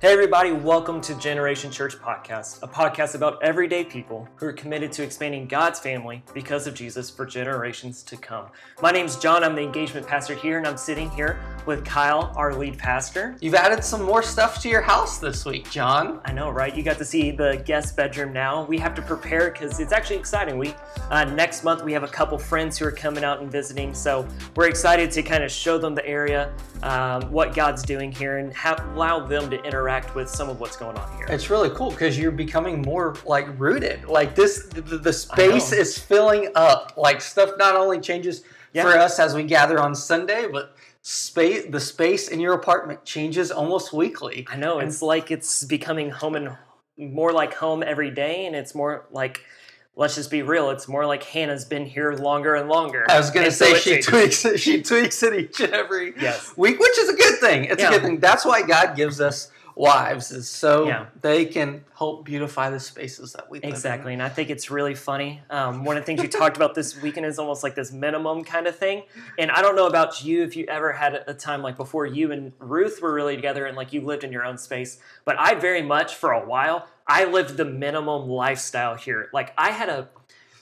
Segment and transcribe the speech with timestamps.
[0.00, 4.92] Hey, everybody, welcome to Generation Church Podcast, a podcast about everyday people who are committed
[4.92, 8.46] to expanding God's family because of Jesus for generations to come.
[8.80, 12.32] My name is John, I'm the engagement pastor here, and I'm sitting here with Kyle,
[12.34, 13.36] our lead pastor.
[13.42, 16.18] You've added some more stuff to your house this week, John.
[16.24, 16.74] I know, right?
[16.74, 18.64] You got to see the guest bedroom now.
[18.64, 20.56] We have to prepare because it's actually exciting.
[20.56, 20.74] We
[21.10, 24.26] uh, Next month, we have a couple friends who are coming out and visiting, so
[24.56, 28.50] we're excited to kind of show them the area, um, what God's doing here, and
[28.54, 31.26] have, allow them to interact with some of what's going on here.
[31.28, 34.06] It's really cool because you're becoming more like rooted.
[34.06, 36.94] Like this, the, the space is filling up.
[36.96, 38.82] Like stuff not only changes yeah.
[38.82, 43.50] for us as we gather on Sunday, but space the space in your apartment changes
[43.50, 44.46] almost weekly.
[44.50, 44.78] I know.
[44.78, 46.56] It's like it's becoming home and
[46.96, 49.44] more like home every day, and it's more like
[49.98, 50.70] let's just be real.
[50.70, 53.04] It's more like Hannah's been here longer and longer.
[53.10, 56.56] I was going to say so she tweaks she tweaks it each and every yes.
[56.56, 57.64] week, which is a good thing.
[57.64, 57.88] It's yeah.
[57.88, 58.20] a good thing.
[58.20, 61.06] That's why God gives us wives is so yeah.
[61.20, 65.40] they can help beautify the spaces that we exactly and i think it's really funny
[65.50, 68.42] um, one of the things you talked about this weekend is almost like this minimum
[68.42, 69.04] kind of thing
[69.38, 72.32] and i don't know about you if you ever had a time like before you
[72.32, 75.54] and ruth were really together and like you lived in your own space but i
[75.54, 80.08] very much for a while i lived the minimum lifestyle here like i had a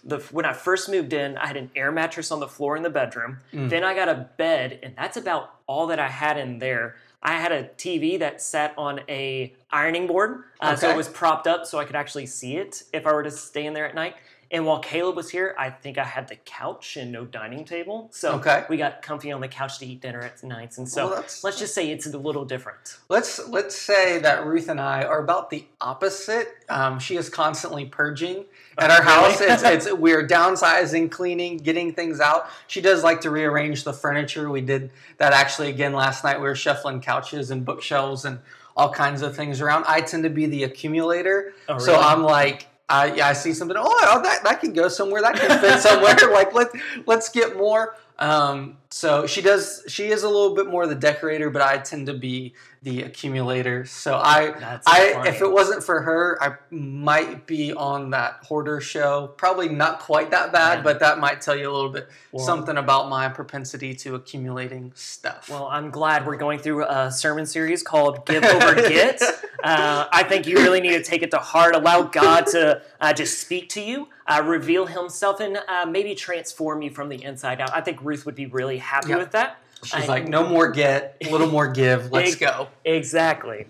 [0.07, 2.85] the, when I first moved in, I had an air mattress on the floor in
[2.85, 3.39] the bedroom.
[3.53, 3.69] Mm.
[3.69, 6.95] Then I got a bed, and that's about all that I had in there.
[7.27, 10.81] I had a TV that sat on a ironing board, uh, okay.
[10.81, 13.33] so it was propped up so I could actually see it if I were to
[13.33, 14.15] stay in there at night.
[14.51, 18.09] And while Caleb was here, I think I had the couch and no dining table.
[18.13, 18.65] So okay.
[18.69, 20.79] we got comfy on the couch to eat dinner at nights.
[20.79, 22.99] And so well, let's just say it's a little different.
[23.09, 26.49] Let's let's say that Ruth and I are about the opposite.
[26.69, 28.45] Um, she is constantly purging
[28.79, 29.41] at our house.
[29.41, 32.49] it's, it's we're downsizing, cleaning, getting things out.
[32.67, 34.49] She does like to rearrange the furniture.
[34.51, 36.37] We did that actually again last night.
[36.37, 38.39] We were shuffling couches and bookshelves and
[38.77, 39.85] all kinds of things around.
[39.89, 41.55] I tend to be the accumulator.
[41.69, 41.87] Oh, really?
[41.87, 43.77] So I'm like I I see something.
[43.79, 45.23] Oh, that that can go somewhere.
[45.23, 46.17] That can fit somewhere.
[46.33, 46.69] like let
[47.07, 47.97] let's get more.
[48.19, 49.83] Um, so she does.
[49.89, 52.55] She is a little bit more the decorator, but I tend to be
[52.87, 53.85] the accumulator.
[53.85, 55.29] So I, That's I, funny.
[55.29, 59.35] if it wasn't for her, I might be on that hoarder show.
[59.37, 60.83] Probably not quite that bad, yeah.
[60.83, 64.93] but that might tell you a little bit well, something about my propensity to accumulating
[64.95, 65.51] stuff.
[65.51, 69.21] Well, I'm glad we're going through a sermon series called "Give Over Get."
[69.65, 71.75] uh, I think you really need to take it to heart.
[71.75, 76.83] Allow God to uh, just speak to you, uh, reveal Himself, and uh, maybe transform
[76.83, 77.75] you from the inside out.
[77.75, 79.19] I think Ruth would be really happy yep.
[79.19, 79.59] with that.
[79.85, 82.11] She's I, like, no more get, a little more give.
[82.13, 82.69] Let's go.
[82.85, 83.67] Exactly.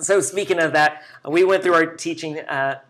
[0.00, 2.80] So speaking of that, we went through our teaching uh,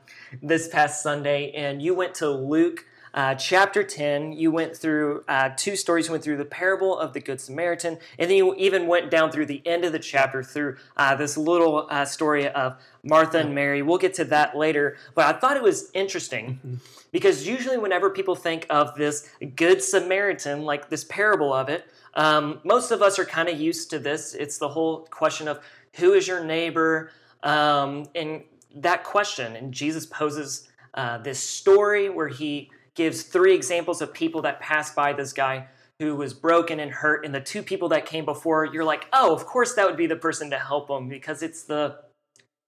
[0.42, 4.32] this past Sunday, and you went to Luke uh, chapter 10.
[4.32, 6.06] You went through uh, two stories.
[6.06, 9.30] You went through the parable of the Good Samaritan, and then you even went down
[9.30, 13.54] through the end of the chapter through uh, this little uh, story of Martha and
[13.54, 13.82] Mary.
[13.82, 16.58] We'll get to that later, but I thought it was interesting.
[16.58, 16.74] Mm-hmm.
[17.12, 22.60] Because usually, whenever people think of this Good Samaritan, like this parable of it, um,
[22.64, 24.34] most of us are kind of used to this.
[24.34, 25.60] It's the whole question of
[25.94, 27.12] who is your neighbor?
[27.44, 28.42] Um, and
[28.74, 34.42] that question, and Jesus poses uh, this story where he gives three examples of people
[34.42, 35.66] that passed by this guy
[35.98, 39.32] who was broken and hurt, and the two people that came before, you're like, oh,
[39.32, 41.96] of course that would be the person to help him because it's the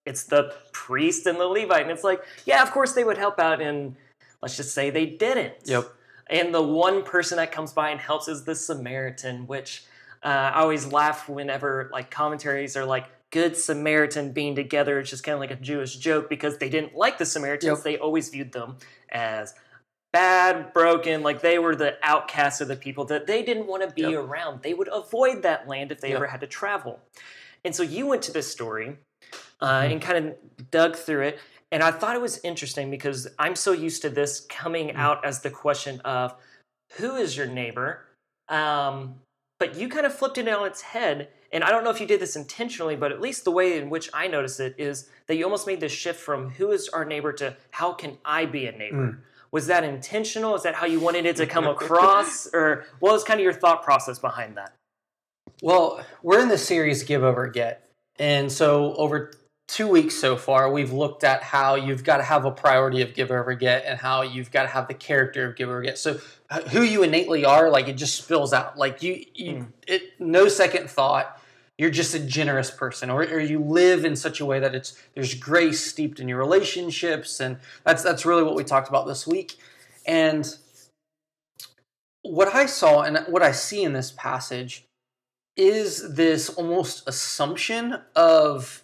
[0.04, 3.40] it's the priest and the Levite, and it's like, yeah, of course they would help
[3.40, 3.96] out, and
[4.40, 5.54] let's just say they didn't.
[5.64, 5.92] Yep.
[6.28, 9.84] And the one person that comes by and helps is the Samaritan, which
[10.22, 15.00] uh, I always laugh whenever like commentaries are like, Good Samaritan being together.
[15.00, 17.78] It's just kind of like a Jewish joke because they didn't like the Samaritans.
[17.78, 17.84] Yep.
[17.84, 18.76] They always viewed them
[19.10, 19.54] as
[20.16, 23.94] bad, broken, like they were the outcasts of the people that they didn't want to
[23.94, 24.14] be yep.
[24.14, 24.62] around.
[24.62, 26.16] They would avoid that land if they yep.
[26.16, 27.00] ever had to travel.
[27.66, 28.96] And so you went to this story
[29.60, 29.92] uh, mm-hmm.
[29.92, 31.38] and kind of dug through it.
[31.70, 34.96] And I thought it was interesting because I'm so used to this coming mm.
[34.96, 36.34] out as the question of
[36.94, 38.06] who is your neighbor?
[38.48, 39.16] Um,
[39.60, 41.28] but you kind of flipped it on its head.
[41.52, 43.90] And I don't know if you did this intentionally, but at least the way in
[43.90, 47.04] which I notice it is that you almost made this shift from who is our
[47.04, 49.12] neighbor to how can I be a neighbor?
[49.12, 49.18] Mm.
[49.56, 50.54] Was that intentional?
[50.54, 52.46] Is that how you wanted it to come across?
[52.52, 54.74] or what was kind of your thought process behind that?
[55.62, 57.88] Well, we're in the series Give Over Get.
[58.18, 59.32] And so over
[59.66, 63.14] two weeks so far, we've looked at how you've got to have a priority of
[63.14, 65.96] give over get and how you've got to have the character of give over get.
[65.96, 66.20] So
[66.50, 68.76] uh, who you innately are, like it just spills out.
[68.76, 69.66] Like you, you mm.
[69.86, 71.40] it, no second thought.
[71.78, 74.96] You're just a generous person, or, or you live in such a way that it's
[75.14, 79.26] there's grace steeped in your relationships, and that's that's really what we talked about this
[79.26, 79.56] week.
[80.06, 80.48] And
[82.22, 84.84] what I saw and what I see in this passage
[85.56, 88.82] is this almost assumption of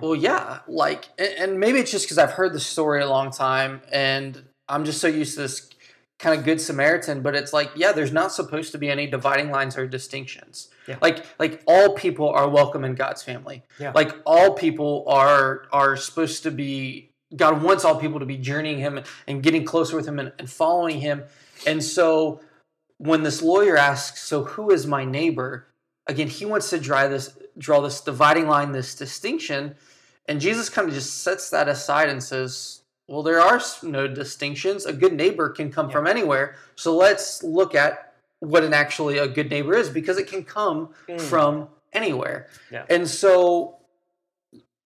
[0.00, 3.30] Well, yeah, like, and, and maybe it's just because I've heard the story a long
[3.30, 5.70] time, and I'm just so used to this
[6.18, 7.22] kind of good Samaritan.
[7.22, 10.68] But it's like, yeah, there's not supposed to be any dividing lines or distinctions.
[10.86, 10.96] Yeah.
[11.02, 13.62] Like, like all people are welcome in God's family.
[13.78, 13.92] Yeah.
[13.94, 17.10] Like all people are are supposed to be.
[17.34, 20.48] God wants all people to be journeying Him and getting closer with Him and, and
[20.48, 21.24] following Him.
[21.66, 22.40] And so,
[22.98, 25.66] when this lawyer asks, "So who is my neighbor?"
[26.06, 29.74] Again, he wants to draw this draw this dividing line, this distinction,
[30.26, 34.86] and Jesus kind of just sets that aside and says, "Well, there are no distinctions.
[34.86, 35.92] A good neighbor can come Yeah.
[35.94, 36.54] from anywhere.
[36.76, 38.05] So let's look at
[38.40, 41.20] what an actually a good neighbor is because it can come Mm.
[41.20, 42.84] from anywhere." Yeah.
[42.88, 43.76] And so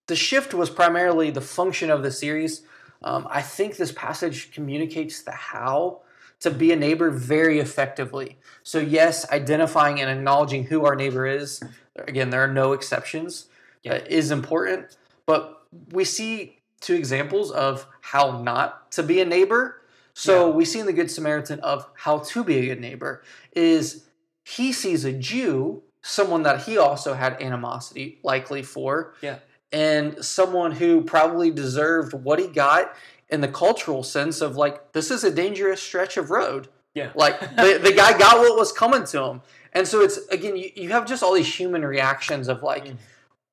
[0.06, 2.62] the shift was primarily the function of the series.
[3.02, 6.00] Um, I think this passage communicates the how
[6.40, 8.38] to be a neighbor very effectively.
[8.62, 11.62] So, yes, identifying and acknowledging who our neighbor is,
[11.96, 13.46] again, there are no exceptions,
[13.82, 13.94] Yeah.
[13.94, 14.96] uh, is important.
[15.26, 15.62] But
[15.92, 19.79] we see two examples of how not to be a neighbor.
[20.20, 20.54] So, Yeah.
[20.54, 23.22] we see in the Good Samaritan of how to be a good neighbor
[23.56, 24.04] is
[24.44, 29.36] he sees a Jew, someone that he also had animosity likely for, Yeah.
[29.72, 32.94] and someone who probably deserved what he got
[33.30, 37.12] in the cultural sense of like this is a dangerous stretch of road Yeah.
[37.14, 39.40] like the, the guy got what was coming to him
[39.72, 42.96] and so it's again you, you have just all these human reactions of like Mm.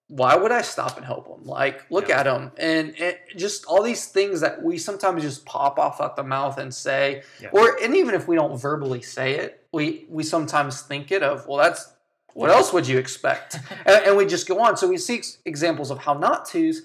[0.09, 2.19] Why would i stop and help him like look Yeah.
[2.21, 6.15] at him and, and just all these things that we sometimes just pop off at
[6.15, 7.49] the mouth and say Yeah.
[7.51, 11.45] or and even if we don't verbally say it we we sometimes think it of
[11.47, 11.93] well that's
[12.33, 15.91] what else would you expect and, and we just go on so we see examples
[15.91, 16.83] of how not to's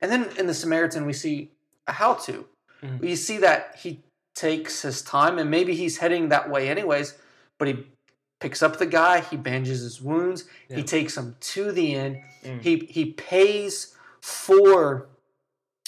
[0.00, 1.50] and then in the samaritan we see
[1.88, 2.46] a how to
[2.84, 3.00] Mhm.
[3.00, 4.00] we see that he
[4.34, 7.14] takes his time and maybe he's heading that way anyways
[7.58, 7.74] but he
[8.40, 10.76] picks up the guy he bandages his wounds Yeah.
[10.76, 12.62] he takes him to the inn Mm.
[12.62, 15.06] he he pays for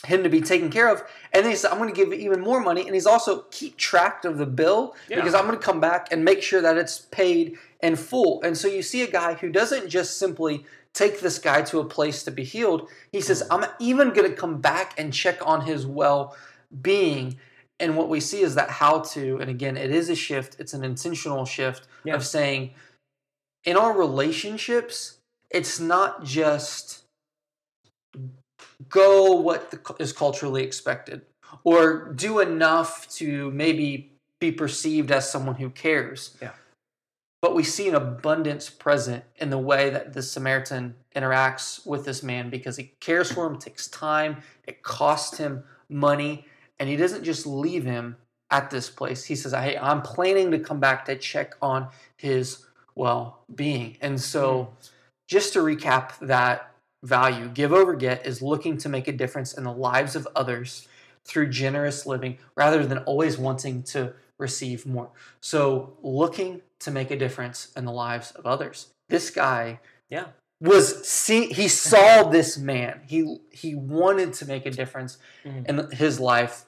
[0.05, 1.03] him to be taken care of
[1.33, 3.45] and then he said i'm going to give you even more money and he's also
[3.51, 5.17] keep track of the bill Yeah.
[5.17, 8.59] because i'm going to come back and make sure that it's paid in full and
[8.59, 12.23] so you see a guy who doesn't just simply take this guy to a place
[12.25, 15.87] to be healed he says i'm even going to come back and check on his
[15.87, 17.39] well-being
[17.83, 20.73] and what we see is that how to and again it is a shift it's
[20.73, 22.15] an intentional shift Yeah.
[22.15, 22.71] of saying
[23.65, 25.19] in our relationships
[25.51, 27.03] it's not just
[28.89, 31.23] go what the, is culturally expected
[31.65, 36.37] or do enough to maybe be perceived as someone who cares.
[36.41, 36.51] Yeah.
[37.41, 42.23] But we see an abundance present in the way that the Samaritan interacts with this
[42.23, 46.47] man because he cares for him, takes time, it costs him money,
[46.83, 48.17] and he doesn't just leave him
[48.51, 49.23] at this place.
[49.25, 51.87] He says, Hey, I'm planning to come back to check on
[52.17, 53.99] his well being.
[54.01, 54.73] And so,
[55.29, 56.75] just to recap that
[57.05, 60.89] value, give over get is looking to make a difference in the lives of others
[61.25, 65.11] through generous living rather than always wanting to receive more.
[65.41, 68.89] So, looking to make a difference in the lives of others.
[69.09, 69.79] This guy
[70.11, 70.25] Yeah.
[70.61, 73.03] was see he saw this man.
[73.07, 75.69] He he wanted to make a difference Mhm.
[75.69, 76.67] in his life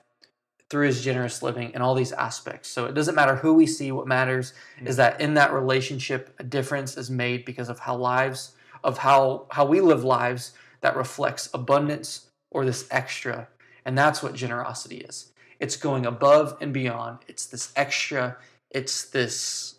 [0.71, 2.69] through his generous living and all these aspects.
[2.69, 4.87] So it doesn't matter who we see, what matters mm-hmm.
[4.87, 8.53] is that in that relationship a difference is made because of how lives
[8.83, 10.53] of how how we live lives
[10.83, 13.49] that reflects abundance or this extra.
[13.85, 15.33] And that's what generosity is.
[15.61, 17.19] It's going above and beyond.
[17.27, 18.37] It's this extra.
[18.71, 19.77] It's this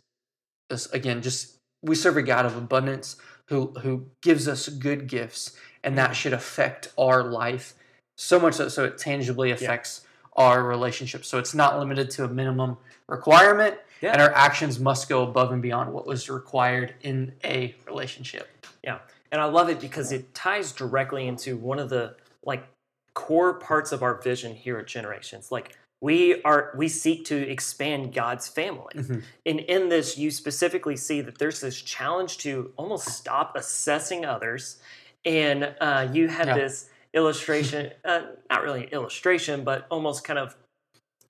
[0.69, 5.55] this again just we serve a God of abundance who who gives us good gifts
[5.83, 6.13] and that mm-hmm.
[6.13, 7.73] should affect our life
[8.17, 10.01] so much so, so it tangibly affects
[10.35, 11.23] our relationship.
[11.25, 12.77] So it's not limited to a minimum
[13.07, 14.11] requirement Yeah.
[14.13, 18.49] and our actions must go above and beyond what was required in a relationship.
[18.83, 18.99] Yeah.
[19.31, 22.67] And I love it because it ties directly into one of the like
[23.13, 25.51] core parts of our vision here at Generations.
[25.51, 28.93] Like we are we seek to expand God's family.
[28.95, 29.23] Mhm.
[29.45, 34.77] And in this you specifically see that there's this challenge to almost stop assessing others.
[35.23, 36.55] And uh, you had Yeah.
[36.57, 40.55] this illustration, uh, not really an illustration, but almost kind of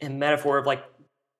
[0.01, 0.83] a metaphor of like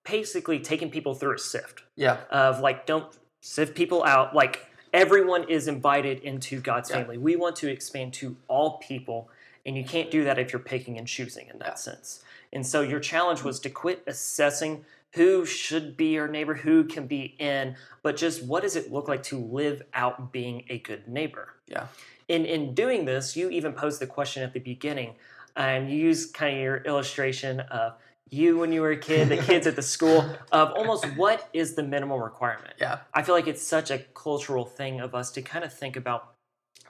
[0.10, 2.20] basically taking people through a sift Yeah.
[2.30, 3.12] of like don't
[3.42, 6.98] sift people out like everyone is invited into god's Yeah.
[6.98, 9.30] family we want to expand to all people
[9.66, 11.74] and you can't do that if you're picking and choosing in that Yeah.
[11.76, 12.24] sense
[12.54, 14.86] and so your challenge was to quit assessing
[15.16, 19.08] who should be your neighbor who can be in but just what does it look
[19.08, 21.88] like to live out being a good neighbor Yeah.
[22.28, 25.16] in in doing this you even posed the question at the beginning
[25.56, 27.94] and you used kind of your illustration of
[28.30, 30.20] you when you were a kid the kids at the school
[30.52, 33.00] of almost what is the minimum requirement Yeah.
[33.14, 36.34] I feel like it's such a cultural thing of us to kind of think about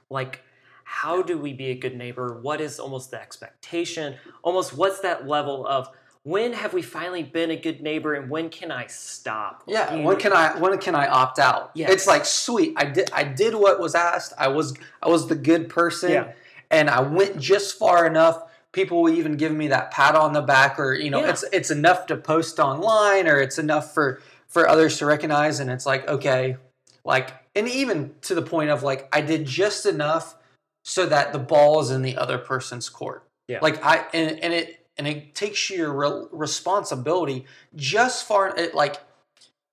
[0.09, 0.41] like
[0.85, 2.39] how do we be a good neighbor?
[2.41, 4.15] What is almost the expectation?
[4.43, 5.89] Almost what's that level of
[6.25, 9.61] when have we finally been a good neighbor and when can I stop?
[9.67, 11.69] Yeah, You- when can I when can I opt out?
[11.75, 11.91] Yes.
[11.91, 12.73] It's like sweet.
[12.77, 14.33] I did I did what was asked.
[14.37, 16.31] I was I was the good person Yeah.
[16.71, 18.41] and I went just far enough.
[18.71, 21.29] People will even give me that pat on the back or you know, Yeah.
[21.29, 25.69] it's it's enough to post online or it's enough for for others to recognize and
[25.69, 26.57] it's like okay,
[27.03, 30.35] like and even to the point of like I did just enough
[30.83, 33.27] so that the ball is in the other person's court.
[33.47, 33.59] Yeah.
[33.61, 38.97] Like I and, and it and it takes your re- responsibility just far it like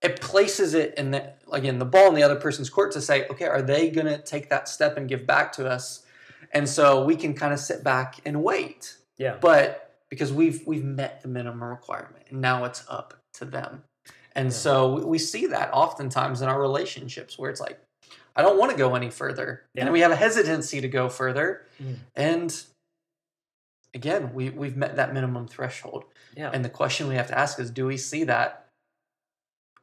[0.03, 3.27] it places it in the again the ball in the other person's court to say
[3.29, 6.05] okay are they going to take that step and give back to us
[6.53, 9.37] and so we can kind of sit back and wait Yeah.
[9.41, 13.83] but because we've we've met the minimum requirement and now it's up to them
[14.35, 14.53] and Yeah.
[14.57, 17.79] so we- we see that oftentimes in our relationships where it's like
[18.35, 19.85] i don't want to go any further Yeah.
[19.85, 21.97] and we have a hesitancy to go further Mm.
[22.17, 22.63] and
[23.95, 26.05] again we, we've met that minimum threshold
[26.37, 26.51] Yeah.
[26.53, 28.67] and the question we have to ask is do we see that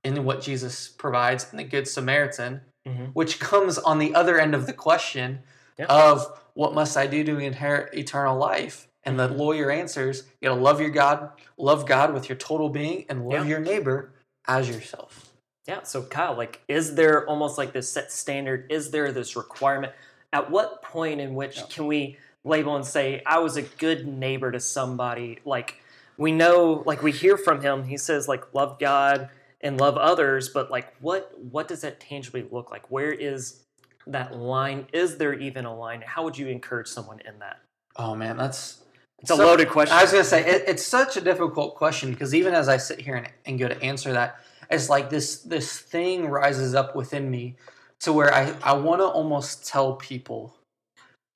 [0.03, 3.11] in what jesus provides in the good samaritan Mhm.
[3.13, 5.43] which comes on the other end of the question
[5.77, 5.85] Yeah.
[5.87, 8.87] of what must I do to inherit eternal life?
[9.03, 9.37] And the Mhm.
[9.37, 13.45] lawyer answers, you gotta love your God, love God with your total being, and love
[13.45, 13.51] Yeah.
[13.51, 14.11] your neighbor
[14.47, 15.29] as yourself.
[15.67, 15.83] Yeah.
[15.83, 18.69] So, Kyle, like, is there almost like this set standard?
[18.69, 19.93] Is there this requirement?
[20.33, 21.65] At what point in which Yeah.
[21.69, 25.39] can we label and say, I was a good neighbor to somebody?
[25.45, 25.75] Like,
[26.17, 29.29] we know, like, we hear from him, he says, like, love God
[29.61, 32.89] and love others, but like, what what does that tangibly look like?
[32.89, 33.63] Where is
[34.07, 34.87] that line?
[34.93, 36.01] Is there even a line?
[36.05, 37.59] How would you encourage someone in that?
[37.97, 38.79] Oh man, that's
[39.19, 39.95] It's a so- loaded question.
[39.97, 43.01] I was gonna say it, it's such a difficult question because even as I sit
[43.01, 44.39] here and, and go to answer that,
[44.71, 47.57] it's like this this thing rises up within me
[47.99, 50.55] to where I, I want to almost tell people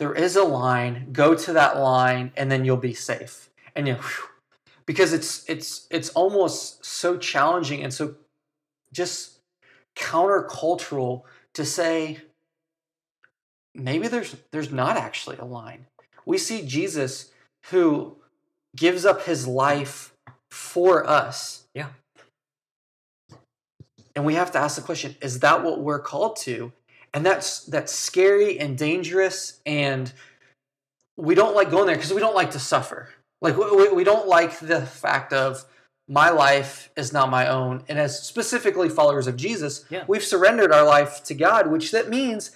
[0.04, 3.50] there is a line, go to that line, and then you'll be safe.
[3.74, 3.98] And you
[4.86, 8.16] because it's it's it's almost so challenging and so
[8.92, 9.40] just
[9.96, 11.22] countercultural
[11.54, 12.20] to say
[13.74, 15.86] maybe there's there's not actually a line.
[16.26, 17.32] We see Jesus
[17.72, 18.18] who
[18.76, 20.14] gives up his life
[20.52, 21.64] for us.
[21.74, 21.92] Yeah.
[24.18, 26.74] And we have to ask the question, is that what we're called to?
[27.14, 30.12] And that's that's scary and dangerous and
[31.16, 33.10] we don't like going there because we don't like to suffer.
[33.42, 35.66] Like we, we- don't like the fact of
[36.08, 37.84] my life is not my own.
[37.88, 40.06] And as specifically followers of Jesus, Yeah.
[40.08, 42.52] we've surrendered our life to God, which that means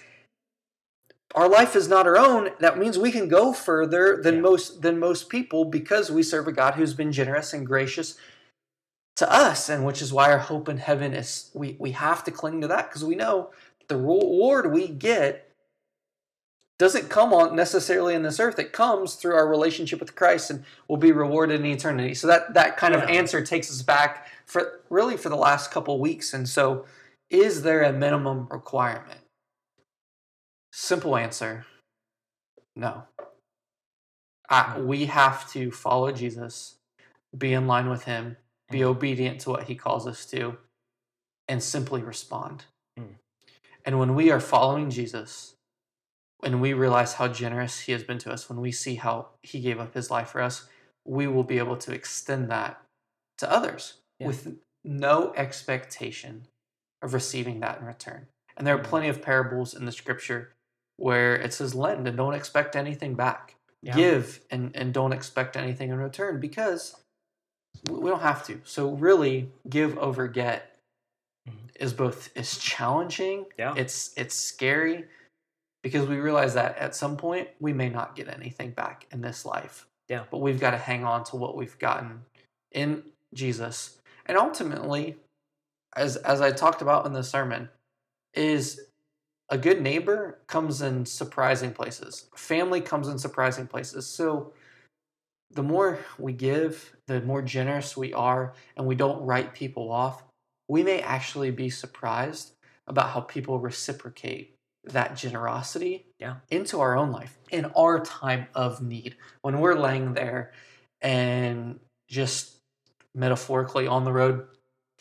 [1.34, 2.50] our life is not our own.
[2.58, 4.40] That means we can go further than Yeah.
[4.40, 8.16] most than most people because we serve a God who's been generous and gracious
[9.16, 12.30] to us, and which is why our hope in heaven is we we have to
[12.30, 13.50] cling to that because we know
[13.88, 15.48] the reward we get
[16.78, 18.58] doesn't come on necessarily in this earth.
[18.58, 22.14] It comes through our relationship with Christ and will be rewarded in eternity.
[22.14, 25.98] So that that kind of answer takes us back for really for the last couple
[25.98, 26.32] weeks.
[26.32, 26.86] And so
[27.30, 29.20] is there a minimum requirement?
[30.72, 31.66] Simple answer.
[32.76, 33.04] No.
[34.48, 34.86] I, hmm.
[34.86, 36.76] we have to follow Jesus,
[37.36, 38.36] be in line with him,
[38.70, 38.86] be hmm.
[38.86, 40.58] obedient to what he calls us to,
[41.48, 42.64] and simply respond.
[43.88, 45.54] And when we are following Jesus,
[46.40, 49.60] when we realize how generous he has been to us, when we see how he
[49.60, 50.68] gave up his life for us,
[51.06, 52.82] we will be able to extend that
[53.38, 54.26] to others Yeah.
[54.26, 56.48] with no expectation
[57.00, 58.26] of receiving that in return.
[58.58, 58.84] And there are Mhm.
[58.84, 60.52] plenty of parables in the scripture
[60.98, 63.56] where it says, lend and don't expect anything back.
[63.80, 63.96] Yeah.
[63.96, 66.94] Give and, and don't expect anything in return because
[67.88, 68.60] we don't have to.
[68.64, 70.77] So really give over get.
[71.48, 71.84] Mm-hmm.
[71.84, 73.74] is both is challenging, Yeah.
[73.76, 75.04] it's it's scary
[75.82, 79.44] because we realize that at some point we may not get anything back in this
[79.46, 79.86] life.
[80.08, 80.24] Yeah.
[80.30, 82.22] But we've got to hang on to what we've gotten
[82.72, 83.02] in
[83.34, 83.98] Jesus.
[84.26, 85.16] And ultimately,
[85.96, 87.68] as as I talked about in the sermon,
[88.34, 88.80] is
[89.50, 92.26] a good neighbor comes in surprising places.
[92.36, 94.06] Family comes in surprising places.
[94.06, 94.52] So
[95.52, 100.22] the more we give, the more generous we are, and we don't write people off,
[100.68, 102.52] we may actually be surprised
[102.86, 106.36] about how people reciprocate that generosity Yeah.
[106.50, 109.16] into our own life in our time of need.
[109.42, 110.52] When we're laying there
[111.00, 112.56] and just
[113.14, 114.46] metaphorically on the road,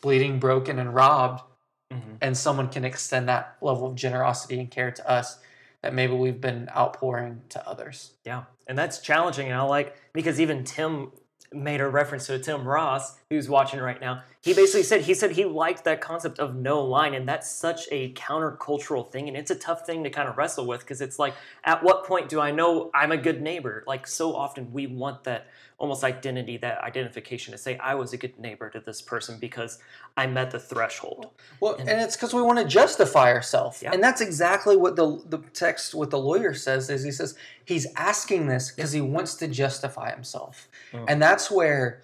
[0.01, 1.43] bleeding, broken, and robbed,
[1.91, 2.17] Mhm.
[2.21, 5.39] and someone can extend that level of generosity and care to us
[5.81, 8.13] that maybe we've been outpouring to others.
[8.25, 9.47] Yeah, and that's challenging.
[9.47, 11.12] And I like because even Tim
[11.53, 14.24] made a reference to Tim Ross, who's watching right now.
[14.48, 17.82] He basically said he said he liked that concept of no line, and that's such
[17.92, 21.20] a countercultural thing, and it's a tough thing to kind of wrestle with because it's
[21.20, 21.34] like,
[21.66, 23.84] at what point do I know I'm a good neighbor?
[23.86, 25.48] Like so often we want that
[25.80, 29.80] almost identity, that identification to say I was a good neighbor to this person because
[30.16, 31.30] I met the threshold.
[31.60, 33.92] Well, and, and it's because we want to justify ourselves, Yeah.
[33.92, 37.36] and that's exactly what the the text, what the lawyer says is he says
[37.66, 41.06] he's asking this because he wants to justify himself, Mm.
[41.10, 42.01] and that's where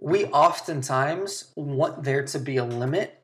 [0.00, 3.22] we oftentimes want there to be a limit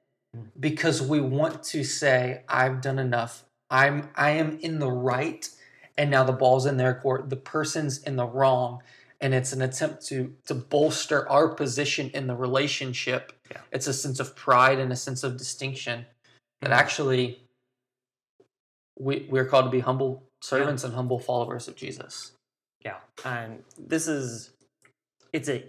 [0.59, 5.49] because we want to say I've done enough, I'm I am in the right,
[5.97, 8.83] and now the ball's in their court, the person's in the wrong.
[9.21, 13.33] And it's an attempt to to bolster our position in the relationship.
[13.51, 13.61] Yeah.
[13.73, 16.07] It's a sense of pride and a sense of distinction
[16.61, 16.75] that Mhm.
[16.77, 17.49] actually
[18.99, 22.33] we we're called to be humble servants and humble followers of Jesus.
[22.85, 24.51] Yeah, and this is
[25.33, 25.65] it's a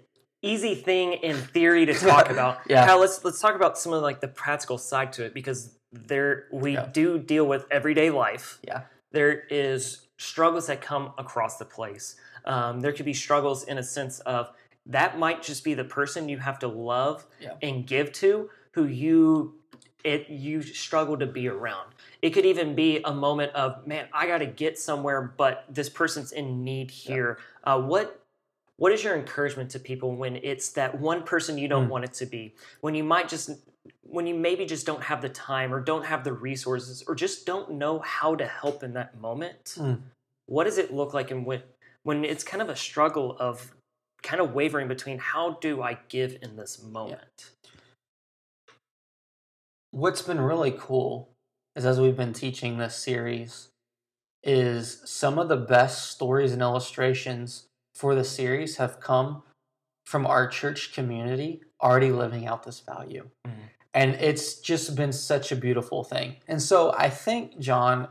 [0.46, 2.60] easy thing in theory to talk about.
[2.70, 2.86] Yeah.
[2.86, 6.48] Kyle, let's let's talk about some of like the practical side to it because there
[6.52, 6.86] we Yeah.
[6.92, 8.60] do deal with everyday life.
[8.64, 8.82] Yeah.
[9.12, 12.16] There is struggles that come across the place.
[12.46, 14.52] Um, there could be struggles in a sense of
[14.86, 17.54] that might just be the person you have to love Yeah.
[17.62, 19.56] and give to who you
[20.04, 21.90] it you struggle to be around.
[22.22, 25.90] It could even be a moment of man, I got to get somewhere, but this
[25.90, 27.40] person's in need here.
[27.64, 28.22] Uh, what
[28.78, 31.92] what is your encouragement to people when it's that one person you don't Mm.
[31.92, 32.56] want it to be?
[32.82, 33.50] When you might just
[34.02, 37.46] when you maybe just don't have the time or don't have the resources or just
[37.46, 39.76] don't know how to help in that moment.
[39.78, 40.02] Mm.
[40.48, 41.64] What does it look like and when
[42.04, 43.76] when it's kind of a struggle of
[44.24, 47.52] kind of wavering between how do I give in this moment?
[49.92, 51.30] What's been really cool
[51.76, 53.70] is as we've been teaching this series
[54.44, 59.44] is some of the best stories and illustrations for the series have come
[60.06, 63.30] from our church community already living out this value.
[63.48, 63.70] Mhm.
[63.94, 66.38] And it's just been such a beautiful thing.
[66.48, 68.10] And so I think John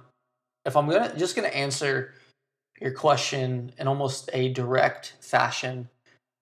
[0.65, 2.15] if I'm to just going to answer
[2.81, 5.89] your question in almost a direct fashion,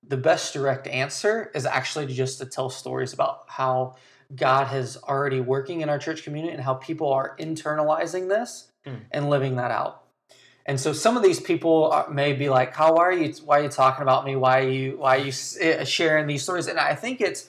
[0.06, 3.96] the best direct answer is actually just to tell stories about how
[4.34, 9.00] God has already working in our church community and how people are internalizing this Mm.
[9.12, 10.01] and living that out.
[10.66, 13.32] And so some of these people are, may be like, "How are you?
[13.44, 14.36] Why are you talking about me?
[14.36, 14.96] Why are you?
[14.98, 17.48] Why are you eh, sharing these stories?" And I think it's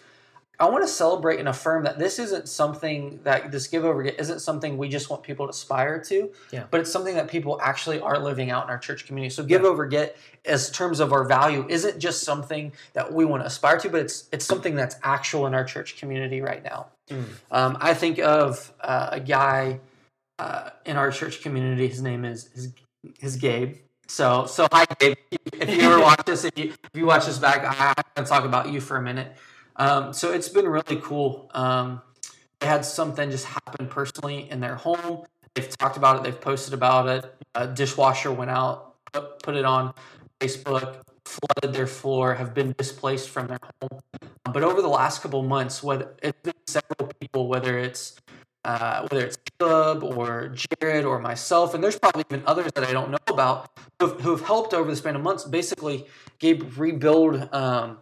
[0.60, 4.20] I want to celebrate and affirm that this isn't something that this give over get
[4.20, 6.66] isn't something we just want people to aspire to, Yeah.
[6.70, 9.34] but it's something that people actually are living out in our church community.
[9.34, 9.70] So give Yeah.
[9.70, 13.80] over get as terms of our value isn't just something that we want to aspire
[13.80, 16.88] to, but it's it's something that's actual in our church community right now.
[17.10, 17.26] Mm.
[17.52, 19.80] Um, I think of uh, a guy
[20.38, 21.88] uh, in our church community.
[21.88, 22.74] His name is is,
[23.22, 23.78] is Gabe.
[24.08, 25.16] So so hi Gabe.
[25.32, 28.46] If you ever watch this, if you if you watch this back, I, gonna talk
[28.46, 29.36] about you for a minute.
[29.76, 31.50] Um, so it's been really cool.
[31.54, 32.02] Um,
[32.60, 35.26] they had something just happen personally in their home.
[35.56, 36.24] They've talked about it.
[36.24, 37.36] They've posted about it.
[37.56, 39.94] A dishwasher went out, put, put it on
[40.40, 44.00] Facebook, flooded their floor, have been displaced from their home.
[44.52, 48.16] But over the last couple months, whether it's been several people, whether it's
[48.66, 52.92] uh, whether it's Caleb or Jared or myself, and there's probably even others that I
[52.94, 55.44] don't know about who have, who have helped over the span of months.
[55.44, 56.06] Basically,
[56.40, 57.98] Gabe rebuild um,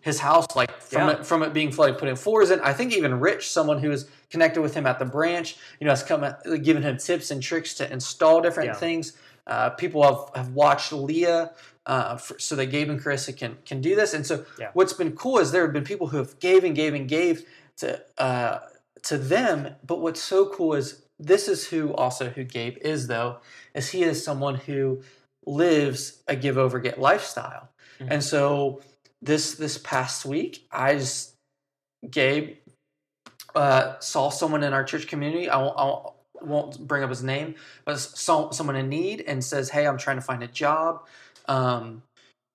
[0.00, 1.14] his house like from Yeah.
[1.16, 2.60] it from it being flooded, putting floors in.
[2.60, 5.92] I think even Rich, someone who is connected with him at the branch, you know,
[5.92, 8.74] has come at- giving him tips and tricks to install different Yeah.
[8.74, 9.12] things.
[9.46, 11.52] Uh, people have, have watched Leah
[11.86, 14.14] uh, for, so that Gabe and Carissa can can do this.
[14.14, 14.70] And so Yeah.
[14.74, 17.44] what's been cool is there have been people who have gave and gave and gave
[17.78, 18.58] to uh,
[19.04, 19.74] to them.
[19.86, 23.38] But what's so cool is this is who also who Gabe is though,
[23.74, 25.02] is he is someone who
[25.46, 27.70] lives a give over get lifestyle.
[28.00, 28.08] Mhm.
[28.10, 28.82] And so
[29.22, 31.34] this this past week, I just
[32.08, 32.56] Gabe
[33.54, 35.48] uh, saw someone in our church community.
[35.48, 39.70] I won't, I won't bring up his name, but saw someone in need and says,
[39.70, 41.06] "Hey, I'm trying to find a job.
[41.46, 42.02] Um,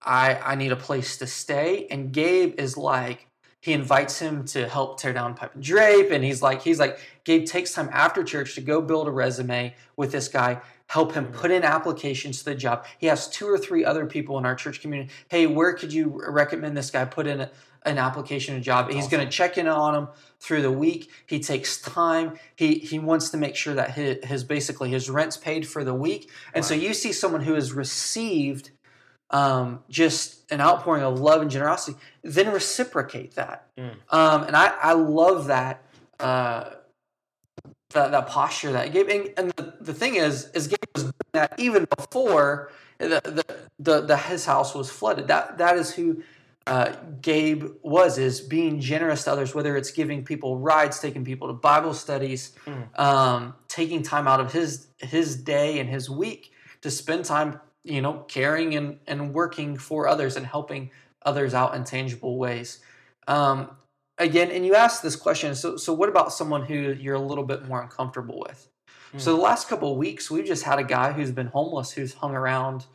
[0.02, 3.28] I I need a place to stay." And Gabe is like,
[3.64, 7.00] he invites him to help tear down pipe and drape, and he's like, he's like,
[7.24, 10.60] Gabe takes time after church to go build a resume with this guy.
[10.88, 12.86] Help him put in applications to the job.
[12.98, 15.14] He has two or three other people in our church community.
[15.30, 17.52] Hey, where could you recommend this guy put in a,
[17.86, 18.92] an application, a job?
[18.92, 20.08] He's going to check in on him
[20.42, 21.10] through the week.
[21.26, 22.38] He takes time.
[22.58, 25.94] He he wants to make sure that his, his basically his rent's paid for the
[25.94, 26.30] week.
[26.54, 28.72] And so you see someone who has received
[29.30, 33.68] um, just an outpouring of love and generosity, then reciprocate that.
[33.78, 33.96] Mm.
[34.10, 35.84] Um, and I, I love that,
[36.20, 36.70] uh,
[37.92, 39.10] that that posture that Gabe.
[39.10, 43.46] And, and the, the thing is, is Gabe was doing that even before the, the,
[43.80, 45.28] the, the his house was flooded.
[45.28, 46.24] That that is who
[46.66, 51.48] uh, Gabe was is being generous to others, whether it's giving people rides, taking people
[51.48, 53.00] to Bible studies, Mm.
[53.00, 58.02] um, taking time out of his his day and his week to spend time, you
[58.02, 60.92] know, caring and, and working for others and helping
[61.26, 62.80] others out in tangible ways.
[63.28, 63.72] Um,
[64.18, 65.56] again, and you asked this question.
[65.56, 68.70] So, so what about someone who you're a little bit more uncomfortable with?
[69.18, 72.16] So the last couple of weeks, we've just had a guy who's been homeless who's
[72.16, 72.86] hung around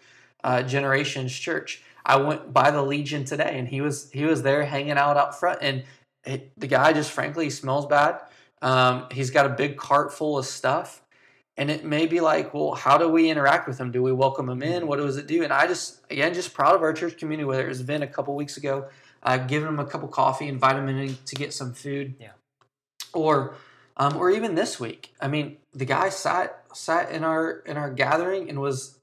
[0.42, 1.82] uh, Generations Church.
[2.04, 5.38] I went by the Legion today, and he was he was there hanging out out
[5.38, 5.84] front, and
[6.24, 8.20] it, the guy just frankly smells bad.
[8.62, 11.02] Um, he's got a big cart full of stuff,
[11.58, 13.90] and it may be like, well, how do we interact with them?
[13.90, 14.86] Do we welcome them in?
[14.86, 15.42] What does it do?
[15.42, 17.44] And I just again just proud of our church community.
[17.44, 18.88] Whether it was Vin a couple weeks ago,
[19.24, 22.30] uh, giving him a cup of coffee, inviting him in to get some food, Yeah.
[23.12, 23.56] or
[23.96, 25.12] um, or even this week.
[25.20, 28.94] I mean, the guy sat sat in our in our gathering and was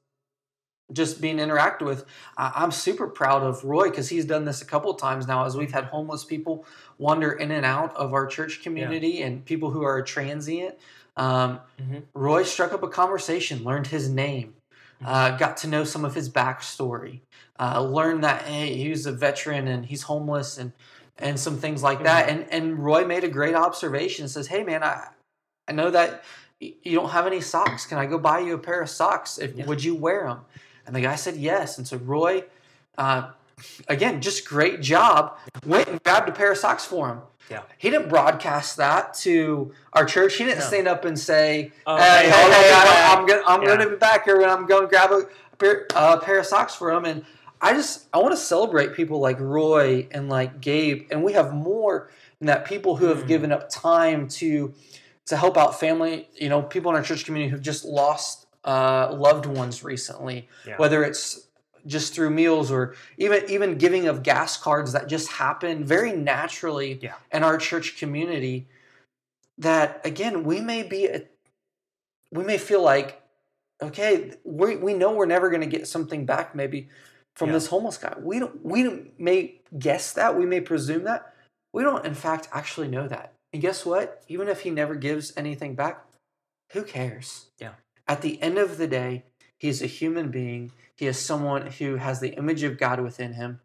[0.93, 2.05] just being interacted with.
[2.37, 5.43] I, I'm super proud of Roy because he's done this a couple of times now.
[5.43, 6.65] As we've had homeless people
[6.97, 10.75] wander in and out of our church community and people who are transient.
[11.17, 12.03] Um, Mhm.
[12.13, 14.55] Roy struck up a conversation, learned his name,
[15.05, 17.21] uh, got to know some of his backstory,
[17.59, 20.71] uh, learned that hey, he was a veteran and he's homeless and
[21.17, 22.27] and some things like that.
[22.27, 24.27] And and Roy made a great observation.
[24.27, 25.07] Says, "Hey man, I
[25.67, 26.23] I know that
[26.59, 27.85] you don't have any socks.
[27.85, 29.37] Can I go buy you a pair of socks?
[29.37, 29.65] If, Yeah.
[29.65, 30.41] Would you wear them?"
[30.85, 31.77] And the guy said yes.
[31.77, 32.43] And so Roy,
[32.97, 33.31] uh,
[33.87, 35.37] again, just great job.
[35.65, 37.21] Went and grabbed a pair of socks for him.
[37.49, 37.61] Yeah.
[37.77, 40.35] He didn't broadcast that to our church.
[40.35, 40.65] He didn't No.
[40.65, 43.41] stand up and say, Oh, "Hey, hey, hey, I'll be hey, back." I, am gonna,
[43.45, 43.67] I'm Yeah.
[43.77, 46.45] gonna be back here, and I'm going to grab a, a pair, a pair of
[46.45, 47.23] socks for him." And
[47.61, 51.53] I just, I want to celebrate people like Roy and like Gabe, and we have
[51.53, 52.65] more than that.
[52.65, 53.27] People who have Mm.
[53.27, 54.73] given up time to
[55.27, 56.29] to help out family.
[56.35, 60.77] You know, people in our church community who've just lost uh, loved ones recently, Yeah.
[60.77, 61.41] whether it's
[61.85, 66.99] just through meals or even even giving of gas cards that just happen very naturally
[67.01, 67.15] Yeah.
[67.31, 68.67] in our church community
[69.57, 71.23] that again we may be a,
[72.31, 73.21] we may feel like
[73.81, 76.89] okay we, we know we're never going to get something back maybe
[77.35, 77.53] from Yeah.
[77.55, 81.33] this homeless guy we don't we don't, may guess that we may presume that
[81.73, 85.33] we don't in fact actually know that and guess what even if he never gives
[85.37, 86.03] anything back
[86.71, 87.73] who cares Yeah.
[88.07, 89.23] at the end of the day
[89.59, 93.59] he's a human being he is someone who has the image of god within him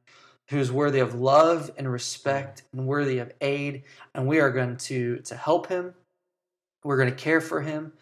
[0.51, 5.19] who's worthy of love and respect and worthy of aid and we are going to
[5.19, 5.95] to help him.
[6.83, 7.93] We're going to care for him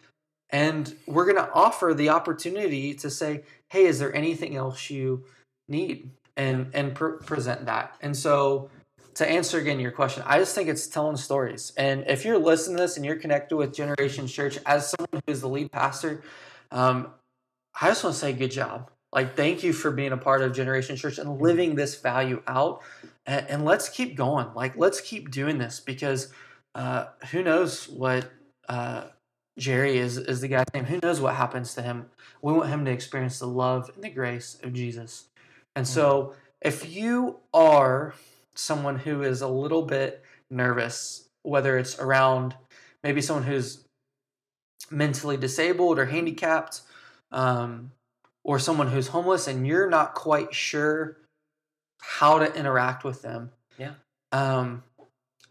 [0.50, 5.24] and we're going to offer the opportunity to say hey is there anything else you
[5.68, 6.10] need?
[6.38, 7.96] and and pr- present that.
[8.00, 8.70] And so
[9.14, 11.72] to answer again your question i just think it's telling stories.
[11.76, 15.40] And if you're listening to this and you're connected with Generation church as someone who's
[15.40, 16.22] the lead pastor
[16.70, 17.08] um,
[17.80, 20.52] i just want to say good job like thank you for being a part of
[20.52, 22.82] generation church and living this value out.
[23.26, 24.48] And, and let's keep going.
[24.54, 26.32] Like let's keep doing this because
[26.74, 28.30] uh, who knows what
[28.68, 29.04] uh,
[29.58, 30.84] jerry is is the guy's name.
[30.84, 32.06] Who knows what happens to him.
[32.42, 35.24] We want him to experience the love and the grace of jesus.
[35.74, 38.14] And so if you are
[38.54, 42.54] someone who is a little bit nervous whether it's around
[43.02, 43.84] maybe someone who's
[44.90, 46.80] mentally disabled or handicapped
[47.30, 47.92] um,
[48.48, 51.18] or someone who's homeless and you're not quite sure
[52.00, 53.50] how to interact with them.
[53.76, 53.92] Yeah.
[54.32, 54.82] Um,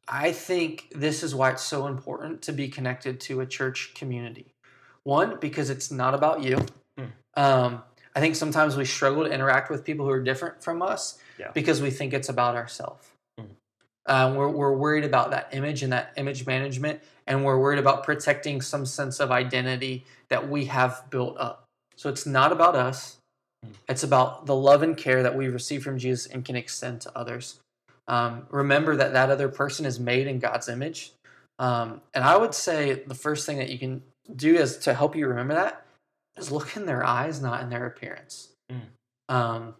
[0.07, 4.47] I think this is why it's so important to be connected to a church community.
[5.03, 6.65] One, because it's not about you.
[6.97, 7.05] Hmm.
[7.35, 7.83] Um,
[8.15, 11.51] I think sometimes we struggle to interact with people who are different from us Yeah.
[11.53, 13.07] because we think it's about ourselves.
[13.37, 13.45] Hmm.
[14.07, 18.03] Uh, we're, we're worried about that image and that image management, and we're worried about
[18.03, 21.66] protecting some sense of identity that we have built up.
[21.97, 23.17] So it's not about us.
[23.63, 23.71] Hmm.
[23.89, 27.17] It's about the love and care that we receive from Jesus and can extend to
[27.17, 27.59] others.
[28.07, 31.11] Um, remember that that other person is made in God's image.
[31.59, 34.01] Um, and I would say the first thing that you can
[34.35, 35.85] do is to help you remember that
[36.37, 38.49] is look in their eyes, not in their appearance.
[38.71, 38.81] Mm.
[39.33, 39.75] Um,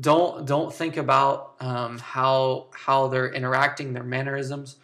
[0.00, 4.76] don't don't think about um, how how they're interacting, their mannerisms,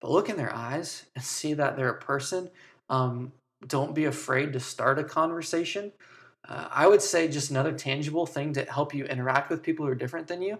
[0.00, 2.48] but look in their eyes and see that they're a person.
[3.66, 5.92] Don't be afraid to start a conversation.
[6.48, 9.92] Uh, I would say just another tangible thing to help you interact with people who
[9.92, 10.58] are different than you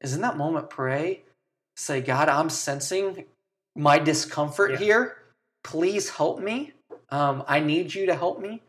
[0.00, 1.22] is in that moment pray,
[1.76, 3.24] say, God, I'm sensing
[3.76, 4.76] my discomfort Yeah.
[4.78, 5.16] here.
[5.62, 6.72] Please help me.
[7.10, 8.62] Um, I need you to help me.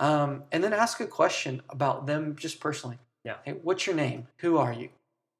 [0.00, 2.98] Um, and then ask a question about them just personally.
[3.24, 3.36] Yeah.
[3.44, 4.28] Hey, what's your name?
[4.38, 4.90] Who are you?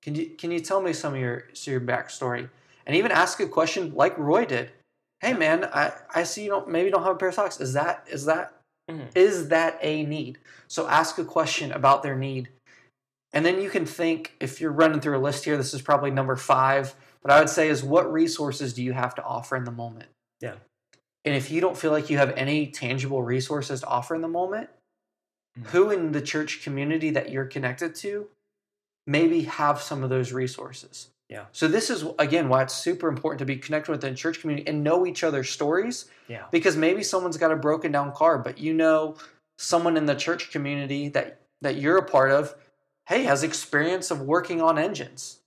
[0.03, 2.49] Can you can you tell me some of your so your backstory?
[2.87, 4.71] And even ask a question like Roy did.
[5.21, 7.61] Hey man, I, I see you don't maybe you don't have a pair of socks.
[7.61, 8.53] Is that is that
[8.91, 9.17] Mhm.
[9.17, 10.39] is that a need?
[10.69, 12.49] So ask a question about their need
[13.33, 16.11] And then you can think, if you're running through a list here, this is probably
[16.11, 16.95] number five.
[17.23, 20.09] But I would say is what resources do you have to offer in the moment?
[20.41, 20.57] Yeah.
[21.25, 24.29] And if you don't feel like you have any tangible resources to offer in the
[24.29, 24.71] moment,
[25.59, 25.67] Mhm.
[25.69, 28.31] who in the church community that you're connected to
[29.07, 31.09] maybe have some of those resources?
[31.29, 31.47] Yeah.
[31.53, 34.69] So this is again why it's super important to be connected with the church community
[34.69, 36.45] and know each other's stories Yeah.
[36.53, 39.17] because maybe someone's got a broken down car, but you know
[39.59, 42.55] someone in the church community that that you're a part of,
[43.09, 45.41] hey, has experience of working on engines.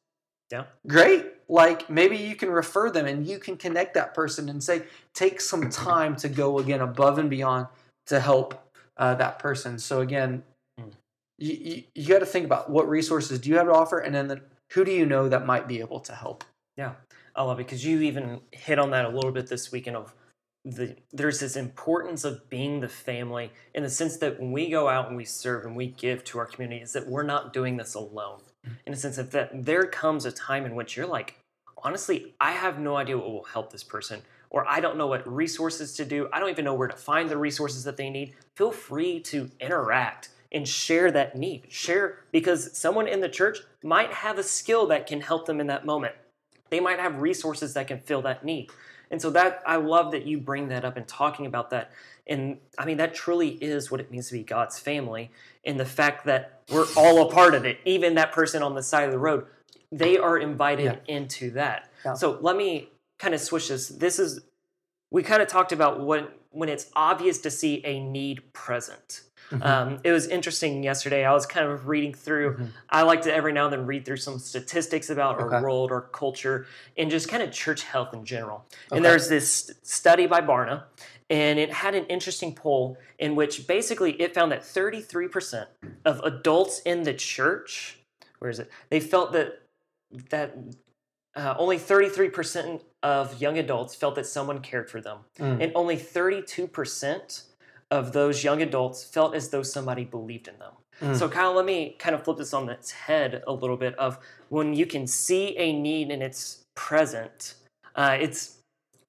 [0.51, 0.65] Yeah.
[0.87, 1.27] Great.
[1.47, 5.39] Like maybe you can refer them and you can connect that person and say, take
[5.39, 7.67] some time to go again above and beyond
[8.07, 8.55] to help
[8.97, 9.79] uh, that person.
[9.79, 10.43] So again,
[10.79, 10.91] Mm.
[11.37, 14.15] you, you, you got to think about what resources do you have to offer, and
[14.15, 16.43] then the, who do you know that might be able to help.
[16.77, 16.93] Yeah,
[17.35, 20.13] I love it because you even hit on that a little bit this weekend of
[20.65, 24.89] the there's this importance of being the family in the sense that when we go
[24.89, 27.77] out and we serve and we give to our community is that we're not doing
[27.77, 28.41] this alone.
[28.65, 28.75] Mm-hmm.
[28.87, 31.39] In a sense of that there comes a time in which you're like,
[31.83, 35.27] honestly, I have no idea what will help this person, or I don't know what
[35.27, 36.27] resources to do.
[36.33, 38.35] I don't even know where to find the resources that they need.
[38.57, 41.65] Feel free to interact and share that need.
[41.69, 45.67] Share because someone in the church might have a skill that can help them in
[45.67, 46.15] that moment.
[46.69, 48.69] They might have resources that can fill that need.
[49.11, 51.91] And so that I love that you bring that up and talking about that.
[52.27, 55.31] And I mean that truly is what it means to be God's family
[55.65, 57.79] and the fact that we're all a part of it.
[57.85, 59.45] Even that person on the side of the road,
[59.91, 61.15] they are invited Yeah.
[61.15, 61.89] into that.
[62.05, 62.13] Yeah.
[62.13, 63.87] So let me kind of switch this.
[63.89, 64.41] This is
[65.11, 69.21] we kind of talked about when when it's obvious to see a need present.
[69.51, 69.65] Mhm.
[69.65, 71.25] Um, it was interesting yesterday.
[71.25, 72.57] I was kind of reading through.
[72.57, 72.69] Mhm.
[72.89, 75.55] I like to every now and then read through some statistics about Okay.
[75.55, 78.65] our world, our culture, and just kind of church health in general.
[78.91, 79.09] And Okay.
[79.09, 80.83] there's this study by Barna,
[81.31, 85.67] and it had an interesting poll in which basically it found that 33%
[86.05, 87.97] of adults in the church,
[88.37, 88.69] where is it?
[88.89, 89.61] They felt that
[90.29, 90.55] that
[91.35, 95.63] uh, only 33% of young adults felt that someone cared for them, Mm.
[95.63, 97.43] and only 32%
[97.91, 100.73] of those young adults felt as though somebody believed in them.
[101.01, 101.15] Mm.
[101.17, 103.97] So, Kyle, let me kind of flip this on its head a little bit.
[103.97, 107.55] Of when you can see a need and it's present,
[107.95, 108.57] uh, it's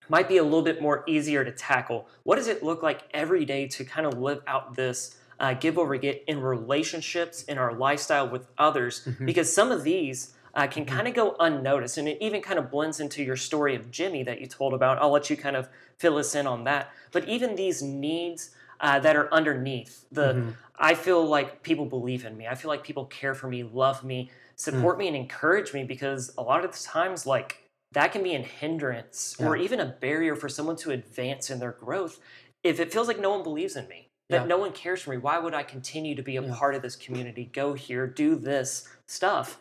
[0.09, 2.09] might be a little bit more easier to tackle.
[2.25, 5.79] What does it look like every day to kind of live out this uh, give
[5.79, 9.05] over get in relationships in our lifestyle with others?
[9.07, 9.27] Mhm.
[9.27, 10.87] Because some of these uh, can Mhm.
[10.87, 14.23] kind of go unnoticed, and it even kind of blends into your story of Jimmy
[14.25, 14.99] that you told about.
[14.99, 16.91] I'll let you kind of fill us in on that.
[17.13, 20.59] But even these needs uh, that are underneath the Mhm.
[20.83, 22.47] I feel like people believe in me.
[22.47, 26.33] I feel like people care for me, love me, support me, and encourage me because
[26.39, 30.35] a lot of the times, like, that can be a hindrance or even a barrier
[30.37, 32.19] for someone to advance in their growth.
[32.63, 34.47] If it feels like no one believes in me, that Yeah.
[34.47, 36.55] no one cares for me, why would I continue to be a Yeah.
[36.55, 39.61] part of this community, go here, do this stuff,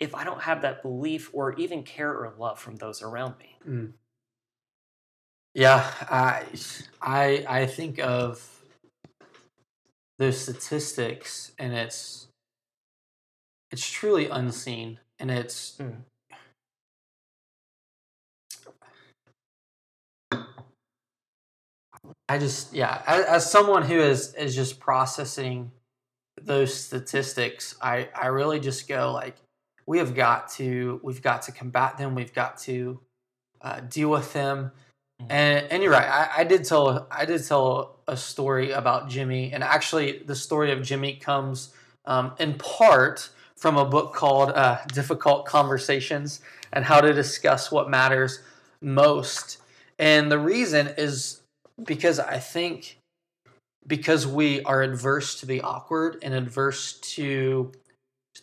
[0.00, 3.56] if I don't have that belief or even care or love from those around me?
[3.68, 3.92] Mm.
[5.54, 6.44] Yeah, I
[7.00, 8.62] I I think of
[10.18, 12.28] those statistics, and it's
[13.70, 16.02] it's truly unseen, and it's Mm.
[22.28, 25.70] I just yeah, as, as someone who is is just processing
[26.42, 29.36] those statistics, I I really just go like
[29.86, 32.14] we have got to we've got to combat them.
[32.14, 33.00] We've got to
[33.60, 34.72] uh, deal with them.
[35.20, 35.26] Mhm.
[35.30, 36.08] And and you're right.
[36.08, 40.72] I, I did tell I did tell a story about Jimmy, and actually the story
[40.72, 41.72] of Jimmy comes
[42.06, 46.40] um, in part from a book called uh, "Difficult Conversations"
[46.72, 48.40] and how to discuss what matters
[48.80, 49.58] most.
[49.98, 51.40] And the reason is
[51.84, 52.98] because I think
[53.86, 57.70] because we are adverse to the awkward and adverse to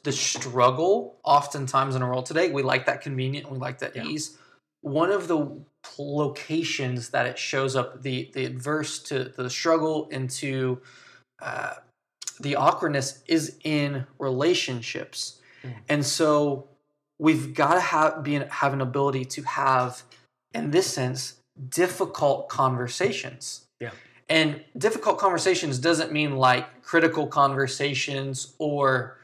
[0.04, 4.06] the struggle oftentimes in a world today we like that convenient we like that Yeah.
[4.06, 4.38] ease
[4.82, 5.60] one of the
[6.00, 10.82] locations that it shows up the the adverse to the struggle into
[11.42, 11.74] uh,
[12.40, 15.74] the awkwardness is in relationships Mm.
[15.90, 16.68] and so
[17.20, 20.02] we've got to have be have an ability to have
[20.56, 21.36] in this sense
[21.70, 23.92] difficult conversations Yeah.
[24.28, 29.18] and difficult conversations doesn't mean like critical conversations or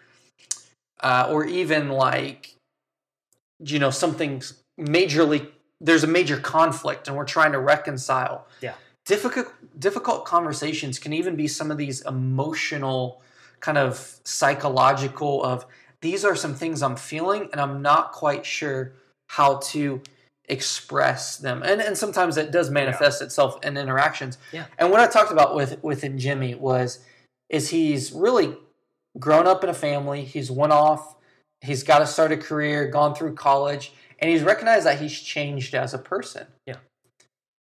[1.01, 2.55] uh, or even like
[3.59, 5.47] you know something's majorly
[5.81, 8.73] there's a major conflict and we're trying to reconcile Yeah.
[9.05, 9.47] difficult
[9.79, 13.21] difficult conversations can even be some of these emotional
[13.59, 15.65] kind of psychological of
[16.01, 18.93] these are some things i'm feeling and i'm not quite sure
[19.29, 20.01] how to
[20.49, 24.65] express them and and sometimes it does manifest itself in interactions Yeah.
[24.77, 26.99] and what i talked about with within jimmy was
[27.49, 28.55] is he's really
[29.19, 30.23] grown up in a family.
[30.23, 31.15] He's went off.
[31.61, 35.73] He's got to start a career, gone through college, and he's recognized that he's changed
[35.73, 36.47] as a person.
[36.65, 36.75] Yeah.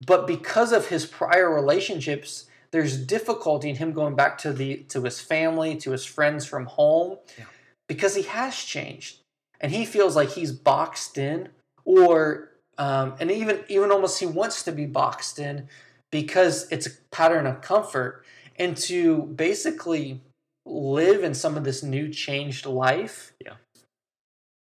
[0.07, 5.03] But because of his prior relationships, there's difficulty in him going back to the to
[5.03, 7.45] his family, to his friends from home, Yeah.
[7.89, 9.21] because he has changed,
[9.61, 11.49] and he feels like he's boxed in,
[11.85, 15.69] or um, and even even almost he wants to be boxed in
[16.11, 18.25] because it's a pattern of comfort,
[18.57, 20.21] and to basically
[20.71, 23.33] live in some of this new changed life.
[23.45, 23.55] Yeah.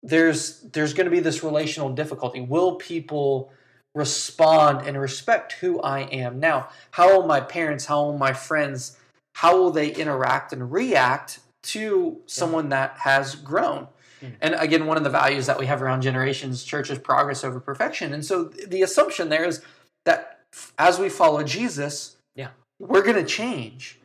[0.04, 2.42] There's there's going to be this relational difficulty.
[2.42, 3.52] Will people
[3.96, 6.40] respond and respect who I am.
[6.40, 8.98] Now, how will my parents, how will my friends,
[9.36, 13.88] how will they interact and react to someone that has grown?
[14.22, 14.34] Mm.
[14.42, 17.60] And again, one of the values that we have around generations, church is progress over
[17.60, 18.14] perfection.
[18.14, 19.62] And so the assumption there is
[20.04, 20.42] that
[20.78, 22.50] as we follow Jesus, Yeah.
[22.80, 24.00] we're going to change.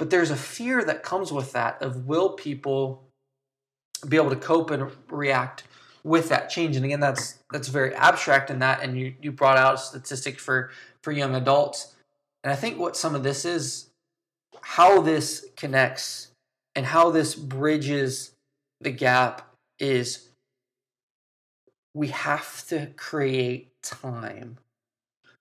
[0.00, 3.04] But there's a fear that comes with that of will people
[4.08, 5.64] be able to cope and react
[6.02, 6.74] with that change?
[6.76, 10.40] And again that's that's very abstract in that and you you brought out a statistic
[10.40, 10.70] for
[11.02, 11.94] for young adults.
[12.42, 13.90] And i think what some of this is
[14.62, 16.28] how this connects
[16.74, 18.32] and how this bridges
[18.80, 20.30] the gap is
[21.92, 24.56] we have to create time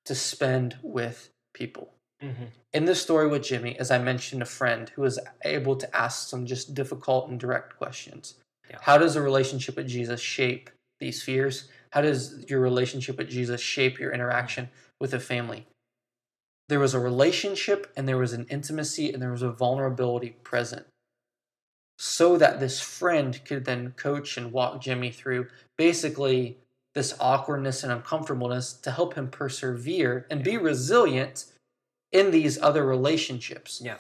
[0.04, 2.46] to spend with people Mm-hmm.
[2.74, 6.28] in this story with Jimmy, as I mentioned, a friend who was able to ask
[6.28, 8.36] some just difficult and direct questions.
[8.70, 8.78] Yeah.
[8.82, 11.70] How does a relationship with Jesus shape these fears?
[11.92, 15.66] How does your relationship with Jesus shape your interaction with a family?
[16.68, 20.86] There was a relationship, and there was an intimacy, and there was a vulnerability present.
[21.98, 26.58] So that this friend could then coach and walk Jimmy through basically
[26.96, 31.46] this awkwardness and uncomfortableness to help him persevere and be resilient
[32.12, 33.82] in these other relationships.
[33.84, 33.98] Yeah.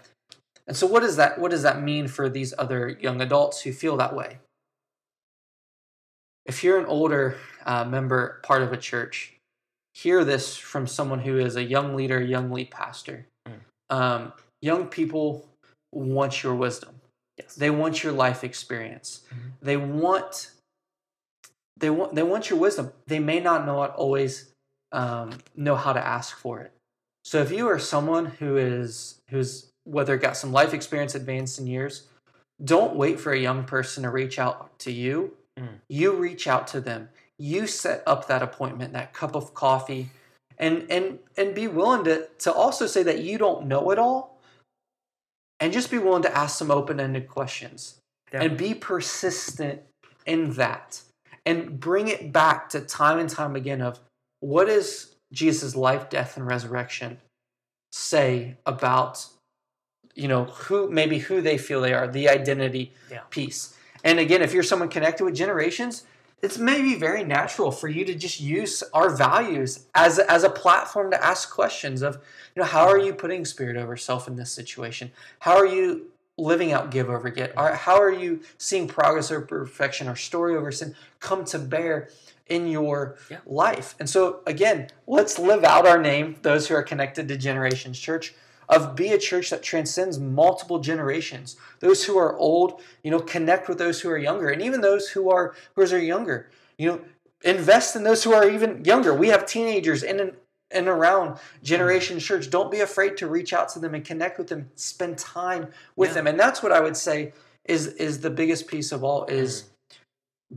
[0.67, 3.71] And so what does that what does that mean for these other young adults who
[3.71, 4.37] feel that way?
[6.45, 9.33] If you're an older uh, member part of a church,
[9.93, 13.27] hear this from someone who is a young leader, young lead pastor.
[13.47, 13.59] Mm.
[13.89, 15.47] Um, young people
[15.91, 17.01] want your wisdom.
[17.37, 17.55] Yes.
[17.55, 19.21] They want your life experience.
[19.29, 19.51] Mhm.
[19.61, 20.51] They want
[21.77, 22.91] they want they want your wisdom.
[23.07, 24.51] They may not know always
[24.91, 26.71] um, know how to ask for it.
[27.23, 31.67] So if you are someone who is who's whether got some life experience advanced in
[31.67, 32.07] years,
[32.63, 35.35] don't wait for a young person to reach out to you.
[35.57, 35.79] Mm.
[35.87, 37.09] You reach out to them.
[37.37, 40.09] You set up that appointment, that cup of coffee,
[40.57, 44.39] and and and be willing to to also say that you don't know it all,
[45.59, 47.95] and just be willing to ask some open ended questions
[48.33, 48.41] Yeah.
[48.43, 49.81] and be persistent
[50.25, 51.01] in that
[51.45, 53.99] and bring it back to time and time again of
[54.41, 57.19] what is jesus life death and resurrection
[57.91, 59.25] say about
[60.15, 63.21] you know who maybe who they feel they are the identity Yeah.
[63.29, 63.75] piece.
[64.03, 66.03] And again if you're someone connected with generations
[66.41, 71.11] it's maybe very natural for you to just use our values as as a platform
[71.11, 72.15] to ask questions of
[72.55, 75.11] you know how are you putting spirit over self in this situation?
[75.39, 77.53] How are you living out give over get?
[77.57, 82.09] How are you seeing progress over perfection or story over sin come to bear
[82.49, 83.37] in your Yeah.
[83.45, 83.95] life.
[83.99, 88.35] And so again let's live out our name those who are connected to generations church
[88.67, 91.55] of be a church that transcends multiple generations.
[91.79, 94.49] Those who are old you know connect with those who are younger.
[94.49, 97.01] And even those who are who are younger you know
[97.43, 99.13] invest in those who are even younger.
[99.13, 100.33] We have teenagers in and,
[100.71, 102.49] and around generation church.
[102.49, 106.09] Don't be afraid to reach out to them and connect with them spend time with
[106.09, 106.15] Yeah.
[106.15, 106.27] them.
[106.27, 107.33] And that's what i would say
[107.65, 109.69] is is the biggest piece of all is mm-hmm.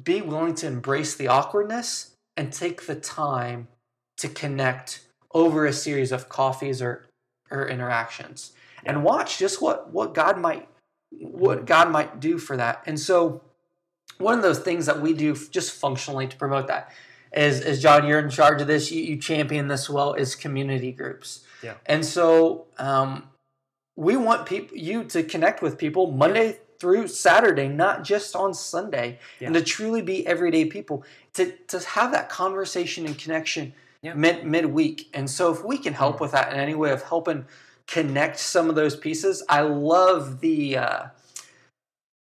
[0.01, 3.69] Be willing to embrace the awkwardness and take the time
[4.17, 7.07] to connect over a series of coffees or
[7.51, 8.53] or interactions
[8.85, 10.69] and watch just what what God might
[11.11, 12.83] what God might do for that.
[12.87, 13.43] And so
[14.19, 16.93] one of those things that we do just functionally to promote that
[17.35, 20.93] is is John you're in charge of this you, you champion this well is community
[20.93, 21.45] groups.
[21.63, 21.75] Yeah.
[21.87, 23.29] And so um,
[23.97, 29.21] we want people you to connect with people Monday through Saturday, not just on Sunday,
[29.41, 31.05] and to truly be everyday people
[31.35, 33.73] to to have that conversation and connection
[34.03, 34.15] Yeah.
[34.15, 35.09] mid midweek.
[35.15, 37.47] And so if we can help with that in any way of helping
[37.87, 41.03] connect some of those pieces, I love the uh,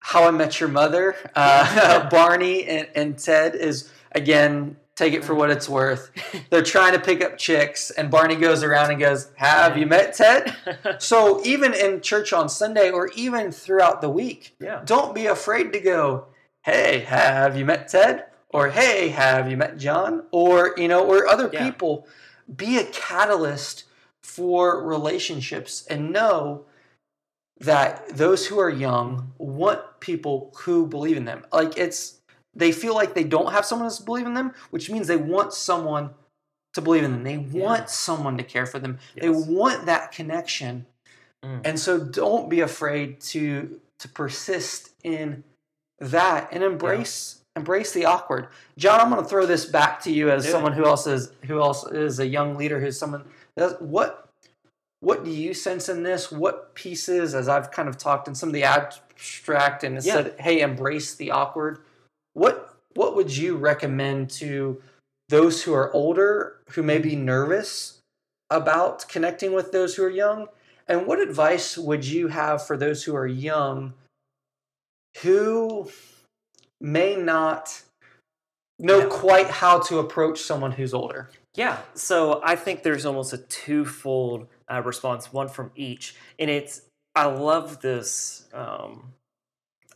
[0.01, 1.17] How I Met Your Mother.
[1.35, 4.77] Uh, Barney and, and Ted is again.
[5.01, 5.75] Take it for what it's mm-hmm.
[5.75, 6.11] worth.
[6.51, 10.13] They're trying to pick up chicks, and Barney goes around and goes, "Have you met
[10.15, 10.55] Ted?"
[10.99, 14.83] So even in church on Sunday, or even throughout the week, yeah.
[14.85, 16.27] don't be afraid to go,
[16.63, 18.27] hey, have you met Ted?
[18.51, 20.25] Or hey, have you met John?
[20.33, 21.65] Or, you know, or other Yeah.
[21.65, 22.07] people.
[22.55, 23.85] Be a catalyst
[24.21, 26.67] for relationships and know
[27.59, 31.47] that those who are young want people who believe in them.
[31.53, 32.20] Like it's
[32.61, 35.53] they feel like they don't have someone to believe in them, which means they want
[35.53, 36.11] someone
[36.75, 37.25] to believe in them.
[37.25, 37.87] They want Yeah.
[37.87, 38.99] someone to care for them.
[39.21, 40.87] They want that connection.
[41.45, 41.63] Mm.
[41.65, 45.45] And so don't be afraid to to persist in
[45.99, 48.47] that and embrace embrace the awkward.
[48.79, 50.51] John, I'm going to throw this back to you as it.
[50.51, 53.25] someone who else is who else is a young leader who's someone
[53.81, 54.29] what
[55.01, 56.31] what do you sense in this?
[56.31, 60.15] What pieces as I've kind of talked in some of the abstract and Yeah.
[60.15, 61.79] said, "Hey, embrace the awkward."
[62.35, 64.83] What what would you recommend to
[65.29, 68.01] those who are older who may be nervous
[68.51, 70.49] about connecting with those who are young?
[70.89, 73.95] And what advice would you have for those who are young
[75.23, 75.91] who
[76.81, 77.83] may not
[78.79, 81.31] know quite how to approach someone who's older?
[81.55, 86.83] Yeah, so I think there's almost a twofold uh, response, one from each, and it's
[87.15, 88.47] I love this.
[88.53, 89.13] Um,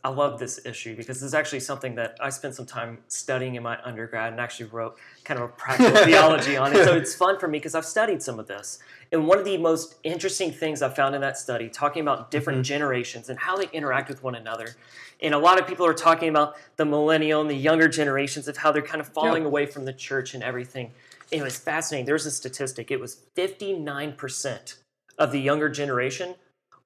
[0.05, 3.55] I love this issue because this is actually something that I spent some time studying
[3.55, 6.85] in my undergrad and actually wrote kind of a practical theology on it.
[6.85, 8.77] So it's fun for me because I've studied some of this.
[9.11, 12.57] And one of the most interesting things I found in that study, talking about different
[12.57, 12.65] mm-hmm.
[12.65, 14.75] generations and how they interact with one another.
[15.23, 18.57] And a lot of people are talking about the millennial and the younger generations of
[18.57, 19.47] how they're kind of falling Yep.
[19.47, 20.91] away from the church and everything.
[21.31, 22.05] And it was fascinating.
[22.05, 22.91] There was a statistic.
[22.91, 24.75] It was 59%
[25.17, 26.35] of the younger generation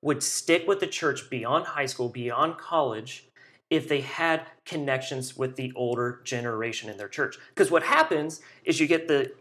[0.02, 3.26] would stick with the church beyond high school, beyond college,
[3.70, 7.38] if they had connections with the older generation in their church.
[7.50, 9.32] Because what happens is you get the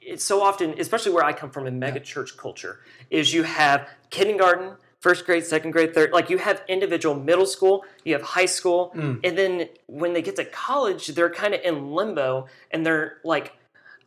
[0.00, 3.88] it's so often, especially where I come from in mega church culture, is you have
[4.10, 8.46] kindergarten, first grade, second grade, third, like you have individual middle school, you have high
[8.46, 9.20] school, Mm.
[9.24, 13.54] and then when they get to college, they're kind of in limbo and they're like,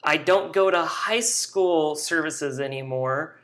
[0.04, 3.36] I don't go to high school services anymore,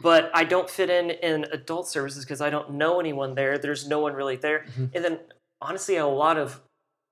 [0.00, 3.58] but I don't fit in in adult services because I don't know anyone there.
[3.58, 4.64] There's no one really there.
[4.76, 4.94] Mhm.
[4.94, 5.20] And then,
[5.60, 6.60] honestly, a lot of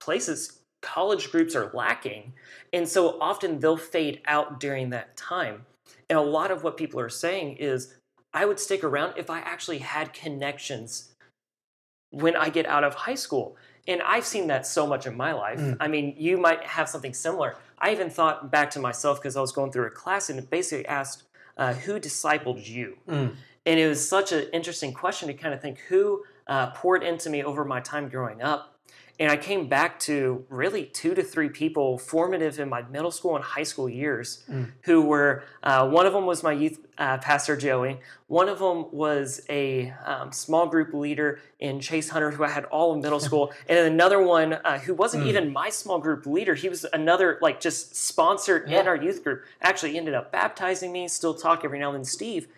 [0.01, 2.33] places, college groups are lacking.
[2.72, 5.66] And so often they'll fade out during that time.
[6.09, 7.95] And a lot of what people are saying is,
[8.33, 11.12] I would stick around if I actually had connections
[12.11, 13.57] when I get out of high school.
[13.89, 15.59] And I've seen that so much in my life.
[15.59, 15.76] Mm.
[15.81, 17.57] I mean, you might have something similar.
[17.78, 20.51] I even thought back to myself because I was going through a class and it
[20.51, 21.24] basically asked,
[21.61, 22.96] uh, Who discipled you?
[23.06, 23.36] Mm.
[23.66, 27.28] And it was such an interesting question to kind of think who uh, poured into
[27.28, 28.80] me over my time growing up.
[29.20, 33.36] And I came back to really two to three people formative in my middle school
[33.36, 34.70] and high school years Mm.
[34.84, 38.00] who were, uh, one of them was my youth uh, pastor, Joey.
[38.28, 42.64] One of them was a um, small group leader in Chase Hunter who I had
[42.66, 43.52] all in middle school.
[43.68, 45.28] and then another one uh, who wasn't Mm.
[45.28, 46.54] even my small group leader.
[46.54, 48.80] He was another, like, just sponsored Yeah.
[48.80, 49.42] in our youth group.
[49.60, 52.48] Actually ended up baptizing me, still talk every now and then, Steve.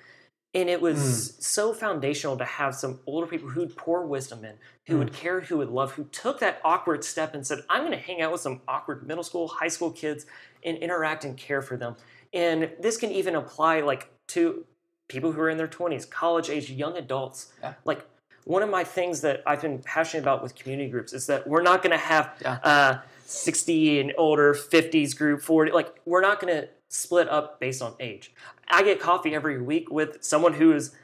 [0.54, 1.42] And it was Mm.
[1.42, 5.56] so foundational to have some older people who'd pour wisdom in, who would care, who
[5.58, 8.42] would love, who took that awkward step and said, I'm going to hang out with
[8.42, 10.26] some awkward middle school, high school kids
[10.62, 11.96] and interact and care for them.
[12.34, 14.66] And this can even apply like to
[15.08, 17.52] people who are in their 20s, college age, young adults.
[17.62, 17.74] Yeah.
[17.86, 18.04] Like
[18.44, 21.62] one of my things that I've been passionate about with community groups is that we're
[21.62, 22.58] not going to have Yeah.
[22.62, 25.72] uh, 60 and older, 50s group, 40.
[25.72, 28.32] Like we're not going to split up based on age.
[28.68, 30.94] I get coffee every week with someone who is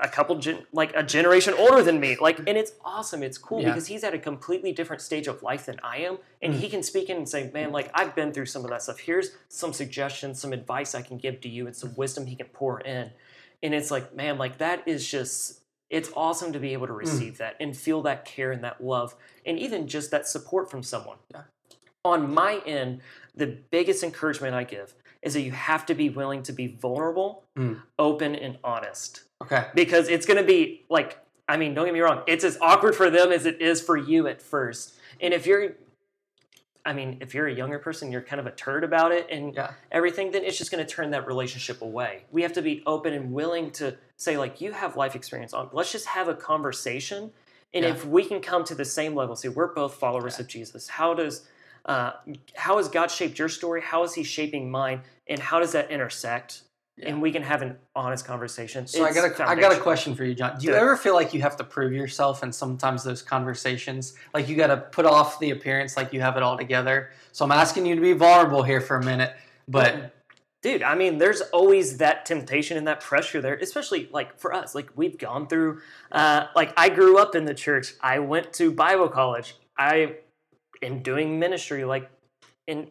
[0.00, 2.16] a, couple gen, like a generation older than me.
[2.20, 3.24] Like, and it's awesome.
[3.24, 3.70] It's cool Yeah.
[3.70, 6.58] because he's at a completely different stage of life than I am, and Mm.
[6.58, 9.00] he can speak in and say, "Man, like I've been through some of that stuff.
[9.00, 12.46] Here's some suggestions, some advice I can give to you, and some wisdom he can
[12.52, 13.10] pour in."
[13.64, 15.60] And it's like, man, like that is just.
[15.90, 16.98] It's awesome to be able to Mm.
[16.98, 19.14] receive that and feel that care and that love,
[19.44, 21.18] and even just that support from someone.
[21.32, 21.42] Yeah.
[22.04, 23.00] On my end,
[23.34, 24.94] the biggest encouragement I give
[25.24, 27.82] is that you have to be willing to be vulnerable, Mm.
[27.98, 29.64] open, and honest Okay.
[29.74, 31.18] because it's going to be like
[31.48, 33.96] i mean don't get me wrong it's as awkward for them as it is for
[33.98, 35.74] you at first and if you're
[36.86, 39.54] i mean if you're a younger person you're kind of a turd about it and
[39.54, 39.72] Yeah.
[39.92, 43.12] everything then it's just going to turn that relationship away we have to be open
[43.12, 47.30] and willing to say like you have life experience on let's just have a conversation
[47.74, 47.90] and Yeah.
[47.92, 51.12] if we can come to the same level see we're both followers of jesus how
[51.14, 51.46] does
[51.84, 52.12] uh,
[52.56, 55.90] how has god shaped your story how is he shaping mine and how does that
[55.90, 56.62] intersect
[56.96, 57.08] Yeah.
[57.08, 59.80] and we can have an honest conversation So I It's got a I got a
[59.80, 60.58] question for you, John.
[60.58, 60.80] Do you Good.
[60.80, 64.14] ever feel like you have to prove yourself And sometimes those conversations?
[64.32, 67.10] Like you got to put off the appearance like you have it all together.
[67.32, 69.34] So I'm asking you to be vulnerable here for a minute,
[69.66, 70.14] but
[70.62, 74.74] dude i mean there's always that temptation and that pressure there especially like for us
[74.74, 75.80] like we've gone through
[76.12, 80.16] uh, like i grew up in the church i went to bible college i
[80.82, 82.10] am doing ministry like
[82.66, 82.90] in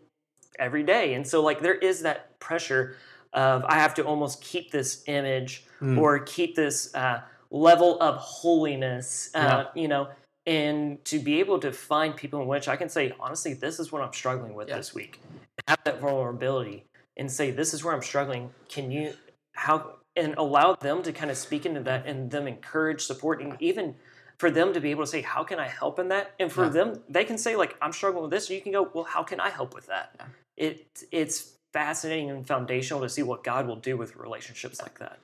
[0.60, 2.96] every day and so like there is that pressure
[3.34, 5.98] of i have to almost keep this image Mm.
[6.00, 7.20] or keep this uh,
[7.52, 9.82] level of holiness, uh, Yeah.
[9.82, 10.08] you know,
[10.46, 13.92] and to be able to find people in which I can say, honestly, this is
[13.92, 14.78] what I'm struggling with Yeah.
[14.78, 15.20] this week.
[15.68, 16.86] Have that vulnerability
[17.18, 18.52] and say, this is where I'm struggling.
[18.70, 19.12] Can you,
[19.56, 23.58] how, and allow them to kind of speak into that and them encourage, support, and
[23.60, 23.96] even
[24.38, 26.34] for them to be able to say, how can I help in that?
[26.40, 26.70] And for Yeah.
[26.70, 28.50] them, they can say, like, I'm struggling with this.
[28.50, 30.16] You can go, well, how can I help with that?
[30.20, 30.26] Yeah.
[30.58, 35.20] It, it's fascinating and foundational to see what God will do with relationships like that.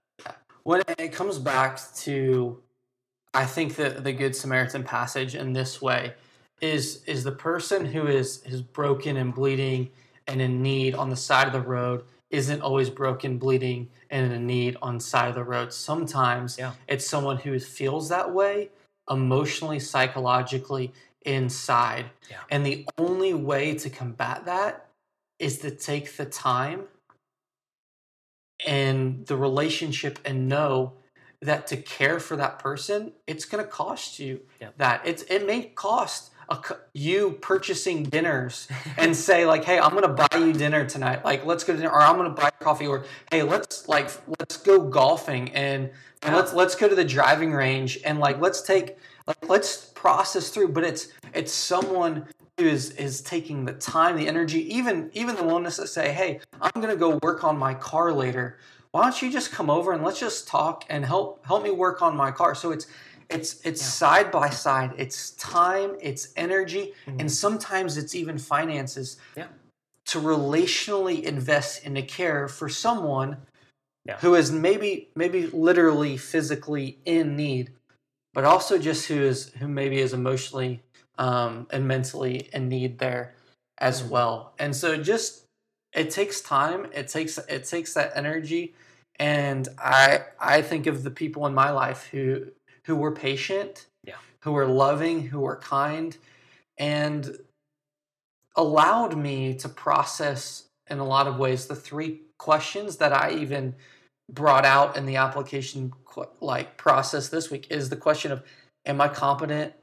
[0.63, 2.59] when it comes back to
[3.33, 6.13] i think that the good samaritan passage in this way
[6.59, 9.89] is is the person who is is broken and bleeding
[10.27, 14.45] and in need on the side of the road isn't always broken bleeding and in
[14.45, 16.73] need on the side of the road sometimes Yeah.
[16.87, 18.69] it's someone who feels that way
[19.09, 20.93] emotionally psychologically
[21.25, 22.37] inside Yeah.
[22.49, 24.87] and the only way to combat that
[25.37, 26.87] is to take the time
[28.65, 30.93] and the relationship and know
[31.41, 34.77] that to care for that person it's going to cost you Yep.
[34.77, 36.61] that it's it may cost a,
[36.93, 41.23] you purchasing dinners and say like hey i'm to buy you dinner tonight.
[41.23, 44.57] Like let's go to dinner or i'm to buy coffee or hey let's like let's
[44.57, 45.89] go golfing and,
[46.23, 48.97] and let's let's go to the driving range and like let's take
[49.27, 50.69] like let's process through.
[50.69, 52.27] But it's it's someone
[52.57, 56.39] who is is taking the time the energy even even the willingness to say hey
[56.61, 58.57] i'm to go work on my car later.
[58.91, 62.01] Why don't you just come over and let's just talk and help help me work
[62.01, 62.55] on my car?
[62.55, 62.87] So it's
[63.29, 63.87] it's it's Yeah.
[63.87, 67.19] side by side it's time it's energy Mhm.
[67.21, 69.47] and sometimes it's even finances Yeah.
[70.05, 73.37] to relationally invest in the care for someone
[74.05, 74.17] Yeah.
[74.19, 77.71] who is maybe maybe literally physically in need
[78.33, 80.81] but also just who is who maybe is emotionally
[81.17, 83.33] um, and mentally in need there
[83.77, 84.09] as Mhm.
[84.09, 85.43] well and so just
[85.93, 88.73] it takes time it takes it takes that energy
[89.19, 92.51] and i i think of the people in my life who
[92.89, 94.15] who were patient Yeah.
[94.41, 96.17] who were loving who were kind
[96.79, 97.37] and
[98.55, 103.75] allowed me to process in a lot of ways the three questions that i even
[104.31, 105.93] brought out in the application
[106.41, 108.41] like process this week is the question of
[108.85, 109.73] am i competent?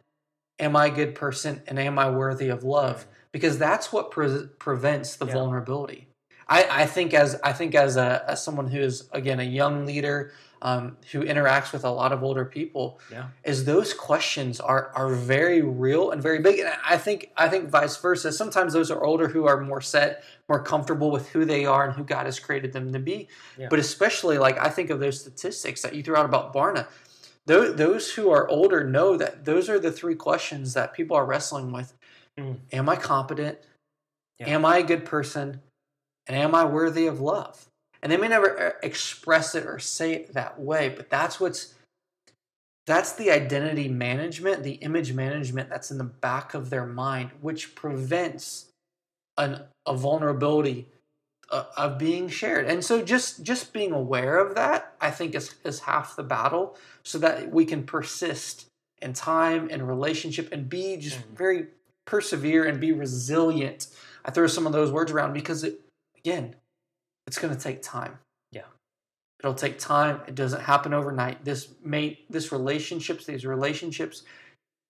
[0.58, 1.62] Am i a good person?
[1.66, 3.06] And am i worthy of love?
[3.32, 5.34] Because that's what pre- prevents the Yeah.
[5.34, 6.08] vulnerability.
[6.48, 9.84] I, I think as i think as a as someone who is again a young
[9.86, 10.32] leader
[10.62, 13.26] um, who interacts with a lot of older people Yeah.
[13.44, 17.68] is those questions are are very real and very big and i think i think
[17.68, 21.64] vice versa sometimes those are older who are more set more comfortable with who they
[21.66, 23.28] are and who god has created them to be
[23.58, 23.68] Yeah.
[23.68, 26.86] but especially like i think of those statistics that you threw out about barna
[27.46, 31.24] those, those who are older know that those are the three questions that people are
[31.26, 31.92] wrestling with
[32.38, 32.58] Mm.
[32.72, 33.58] am i competent
[34.38, 34.48] Yeah.
[34.48, 35.60] am i a good person
[36.26, 37.65] and am i worthy of love
[38.06, 41.74] and they may never uh, express it or say it that way but that's what's
[42.86, 47.74] that's the identity management the image management that's in the back of their mind which
[47.74, 48.66] prevents
[49.38, 50.86] an, a vulnerability
[51.50, 55.56] uh, of being shared and so just just being aware of that i think is,
[55.64, 58.66] is half the battle so that we can persist
[59.02, 61.36] in time and relationship and be just Mhm.
[61.36, 61.66] very
[62.04, 63.88] persevere and be resilient
[64.24, 65.80] i throw some of those words around because it
[66.16, 66.54] again
[67.26, 68.18] it's going to take time.
[68.52, 68.62] Yeah.
[69.40, 70.20] it'll take time.
[70.26, 71.44] It doesn't happen overnight.
[71.44, 74.22] This may this relationships these relationships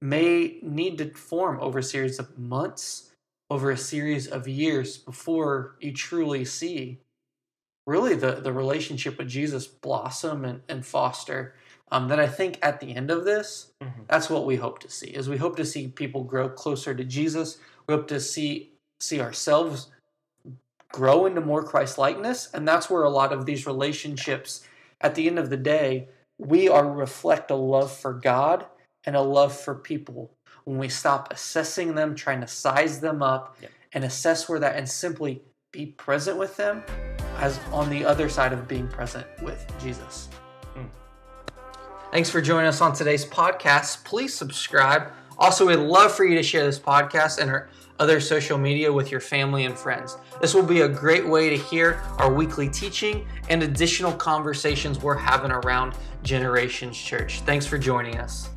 [0.03, 3.13] may need to form over a series of months
[3.51, 6.99] over a series of years before you truly see
[7.87, 11.55] really the, the relationship with jesus blossom and, and foster.
[11.93, 14.07] Um, that i think at the end of this Mhm.
[14.09, 17.05] that's what we hope to see is we hope to see people grow closer to
[17.05, 17.59] jesus.
[17.87, 19.89] We hope to see see ourselves
[20.97, 24.63] grow into more christ likeness and that's where a lot of these relationships
[25.03, 28.65] at the end of the day we are reflect a love for god
[29.05, 30.31] and a love for people
[30.65, 33.71] when we stop assessing them trying to size them up Yep.
[33.93, 36.83] and assess where that and simply be present with them
[37.37, 40.29] as on the other side of being present with jesus
[40.77, 40.89] Mm.
[42.13, 44.05] Thanks for joining us on today's podcast.
[44.05, 45.11] Please subscribe.
[45.39, 47.69] Also, we'd love for you to share this podcast and our
[47.99, 50.17] other social media with your family and friends.
[50.41, 55.17] This will be a great way to hear our weekly teaching and additional conversations we're
[55.17, 57.41] having around Generations Church.
[57.41, 58.51] Thanks for joining us.